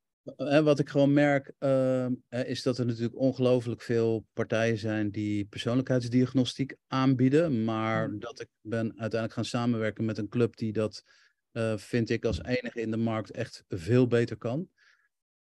[0.63, 6.77] Wat ik gewoon merk, ehm, is dat er natuurlijk ongelooflijk veel partijen zijn die persoonlijkheidsdiagnostiek
[6.87, 7.65] aanbieden.
[7.65, 8.19] Maar mm.
[8.19, 11.05] dat ik ben uiteindelijk gaan samenwerken met een club die dat
[11.53, 14.69] uh, vind ik als enige in de markt echt veel beter kan.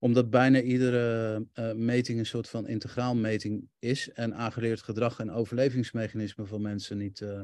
[0.02, 5.30] Omdat bijna iedere uh, meting een soort van integraal meting is en aangeleerd gedrag en
[5.30, 7.42] overlevingsmechanismen van mensen niet, uh,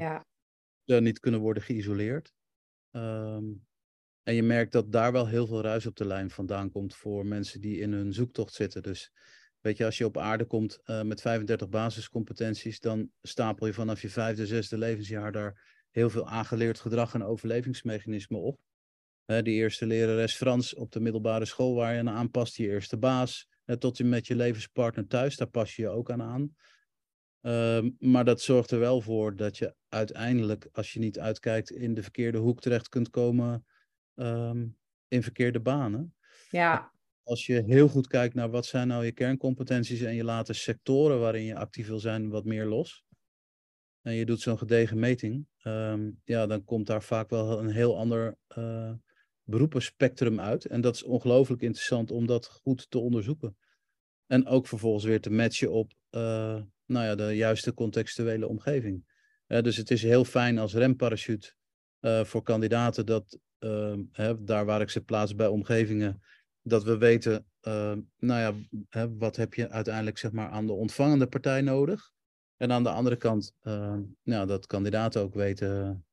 [0.85, 1.01] ja.
[1.01, 2.33] niet kunnen worden geïsoleerd.
[2.91, 3.67] Um,
[4.23, 7.27] en je merkt dat daar wel heel veel ruis op de lijn vandaan komt voor
[7.27, 8.83] mensen die in hun zoektocht zitten.
[8.83, 9.13] Dus
[9.61, 14.11] weet je, als je op aarde komt met 35 basiscompetenties, dan stapel je vanaf je
[14.11, 18.61] vijfde, zesde levensjaar daar heel veel aangeleerd gedrag en overlevingsmechanismen op.
[19.29, 23.49] Die eerste lerares Frans op de middelbare school waar je aan aanpast, je eerste baas,
[23.79, 26.57] tot je met je levenspartner thuis, daar pas je je ook aan aan.
[27.41, 31.95] Um, maar dat zorgt er wel voor dat je uiteindelijk, als je niet uitkijkt, in
[31.95, 33.67] de verkeerde hoek terecht kunt komen
[34.15, 36.15] um, in verkeerde banen.
[36.51, 36.93] Ja.
[37.23, 40.53] Als je heel goed kijkt naar wat zijn nou je kerncompetenties en je laat de
[40.53, 43.05] sectoren waarin je actief wil zijn wat meer los
[44.03, 47.99] en je doet zo'n gedegen meting, um, ja, dan komt daar vaak wel een heel
[47.99, 48.93] ander uh,
[49.49, 50.65] beroepenspectrum uit.
[50.65, 53.57] En dat is ongelooflijk interessant om dat goed te onderzoeken.
[54.27, 59.07] En ook vervolgens weer te matchen op uh, nou ja, de juiste contextuele omgeving.
[59.47, 61.53] Dus het is heel fijn als remparachute
[62.01, 66.23] uh, voor kandidaten dat ehm, hè, daar waar ik ze plaats bij omgevingen,
[66.63, 70.73] dat we weten, ehm, nou ja, hè, wat heb je uiteindelijk zeg maar aan de
[70.73, 72.13] ontvangende partij nodig?
[72.57, 76.05] En aan de andere kant, uh, nou, dat kandidaten ook weten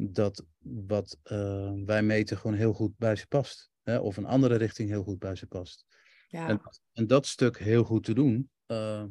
[0.00, 3.70] dat wat uh, wij meten gewoon heel goed bij ze past.
[3.82, 3.98] Hè?
[3.98, 5.86] Of een andere richting heel goed bij ze past.
[6.28, 6.48] Ja.
[6.48, 6.60] En,
[6.92, 9.04] en, dat stuk heel goed te doen, uh,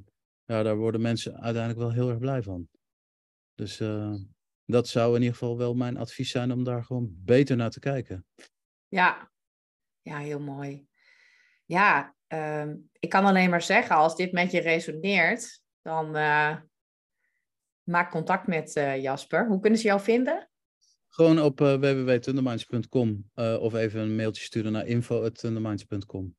[0.45, 2.67] ja, daar worden mensen uiteindelijk wel heel erg blij van.
[3.55, 4.15] Dus uh,
[4.65, 7.79] dat zou in ieder geval wel mijn advies zijn om daar gewoon beter naar te
[7.79, 8.25] kijken.
[8.87, 9.31] Ja,
[10.01, 10.87] ja heel mooi.
[11.65, 16.11] Ja, um, ik kan alleen maar zeggen, als dit met je resoneert, dan
[17.83, 19.47] maak contact met Jasper.
[19.47, 20.49] Hoe kunnen ze jou vinden?
[21.17, 26.35] Gewoon op uh, www.tunderminds.com of even een mailtje sturen naar info.tunderminds.com.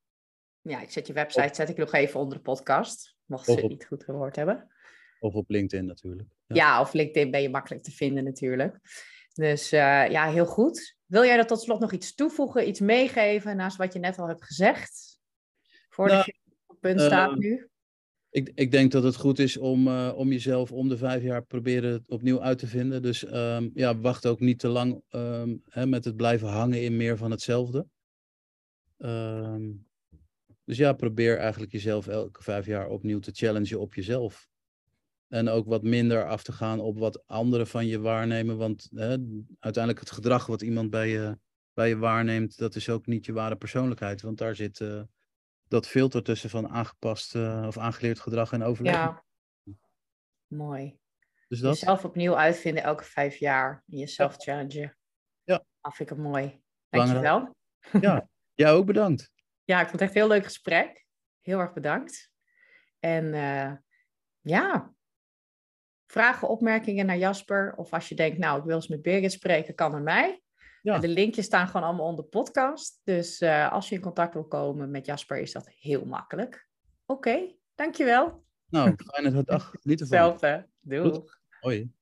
[0.60, 3.68] Ja, ik zet je website zet ik nog even onder de podcast, mocht ze het
[3.68, 4.68] niet goed gehoord hebben.
[5.20, 6.28] Of op LinkedIn natuurlijk.
[6.46, 6.54] Ja.
[6.56, 6.80] ja.
[6.80, 8.78] of LinkedIn ben je makkelijk te vinden natuurlijk.
[9.32, 10.96] Dus ja, heel goed.
[11.06, 14.28] Wil jij er tot slot nog iets toevoegen, iets meegeven naast wat je net al
[14.28, 15.20] hebt gezegd?
[15.88, 17.68] Voordat nou, je op het punt staat nu?
[18.30, 21.44] Ik, ik denk dat het goed is om, uh, om jezelf om de vijf jaar
[21.44, 23.02] proberen opnieuw uit te vinden.
[23.02, 26.96] Dus um, ja, wacht ook niet te lang um, hè, met het blijven hangen in
[26.96, 27.86] meer van hetzelfde.
[28.98, 29.86] Um,
[30.64, 34.48] dus ja, probeer eigenlijk jezelf elke vijf jaar opnieuw te challengen op jezelf.
[35.28, 38.56] En ook wat minder af te gaan op wat anderen van je waarnemen.
[38.56, 39.16] Want hè,
[39.58, 41.38] uiteindelijk het gedrag wat iemand bij je,
[41.72, 44.22] bij je waarneemt, dat is ook niet je ware persoonlijkheid.
[44.22, 44.80] Want daar zit...
[44.80, 45.02] Uh,
[45.68, 49.04] dat filter tussen van aangepast uh, of aangeleerd gedrag en overleving.
[49.04, 49.24] Ja,
[50.46, 50.98] mooi.
[51.48, 51.78] Dus dat?
[51.78, 53.82] Jezelf opnieuw uitvinden elke vijf jaar.
[53.86, 54.38] Jezelf ja.
[54.38, 54.96] challengen.
[55.44, 55.64] Ja.
[55.80, 56.60] Dat vind ik het mooi.
[56.88, 57.56] Dankjewel.
[58.00, 59.30] Ja, jij ook bedankt.
[59.64, 61.06] Ja, ik vond het echt een heel leuk gesprek.
[61.40, 62.30] Heel erg bedankt.
[62.98, 63.72] En uh,
[64.40, 64.94] ja,
[66.06, 67.74] vragen, opmerkingen naar Jasper.
[67.76, 70.42] Of als je denkt, nou, ik wil eens met Birgit spreken, kan naar mij.
[70.82, 70.98] Ja.
[70.98, 73.00] De linkjes staan gewoon allemaal onder podcast.
[73.04, 76.68] Dus uh, als je in contact wil komen met Jasper, is dat heel makkelijk.
[77.06, 78.44] Oké, okay, dankjewel.
[78.68, 79.72] Nou, fijne dag.
[79.82, 80.68] Niet te Hetzelfde.
[80.80, 81.38] Doeg.
[81.60, 81.96] Hoi.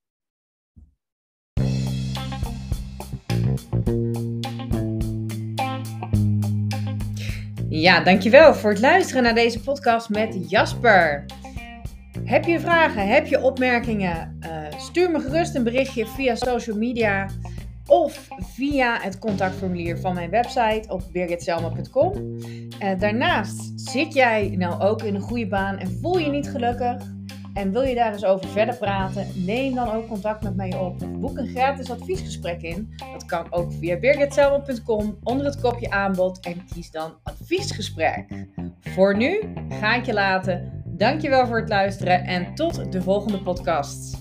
[7.69, 11.25] Ja, dankjewel voor het luisteren naar deze podcast met Jasper.
[12.25, 13.09] Heb je vragen?
[13.09, 14.39] Heb je opmerkingen?
[14.41, 17.29] Uh, stuur me gerust een berichtje via social media.
[17.87, 22.13] Of via het contactformulier van mijn website op birgitselma.com.
[22.13, 27.15] Uh, daarnaast zit jij nou ook in een goede baan en voel je niet gelukkig
[27.57, 29.27] en wil je daar eens over verder praten?
[29.35, 32.95] Neem dan ook contact met mij op boek een gratis adviesgesprek in.
[33.13, 38.47] Dat kan ook via birgitselma.com onder het kopje aanbod en kies dan adviesgesprek.
[38.81, 40.83] Voor nu ga ik je laten.
[40.85, 44.17] Dankjewel voor het luisteren en tot de volgende podcast.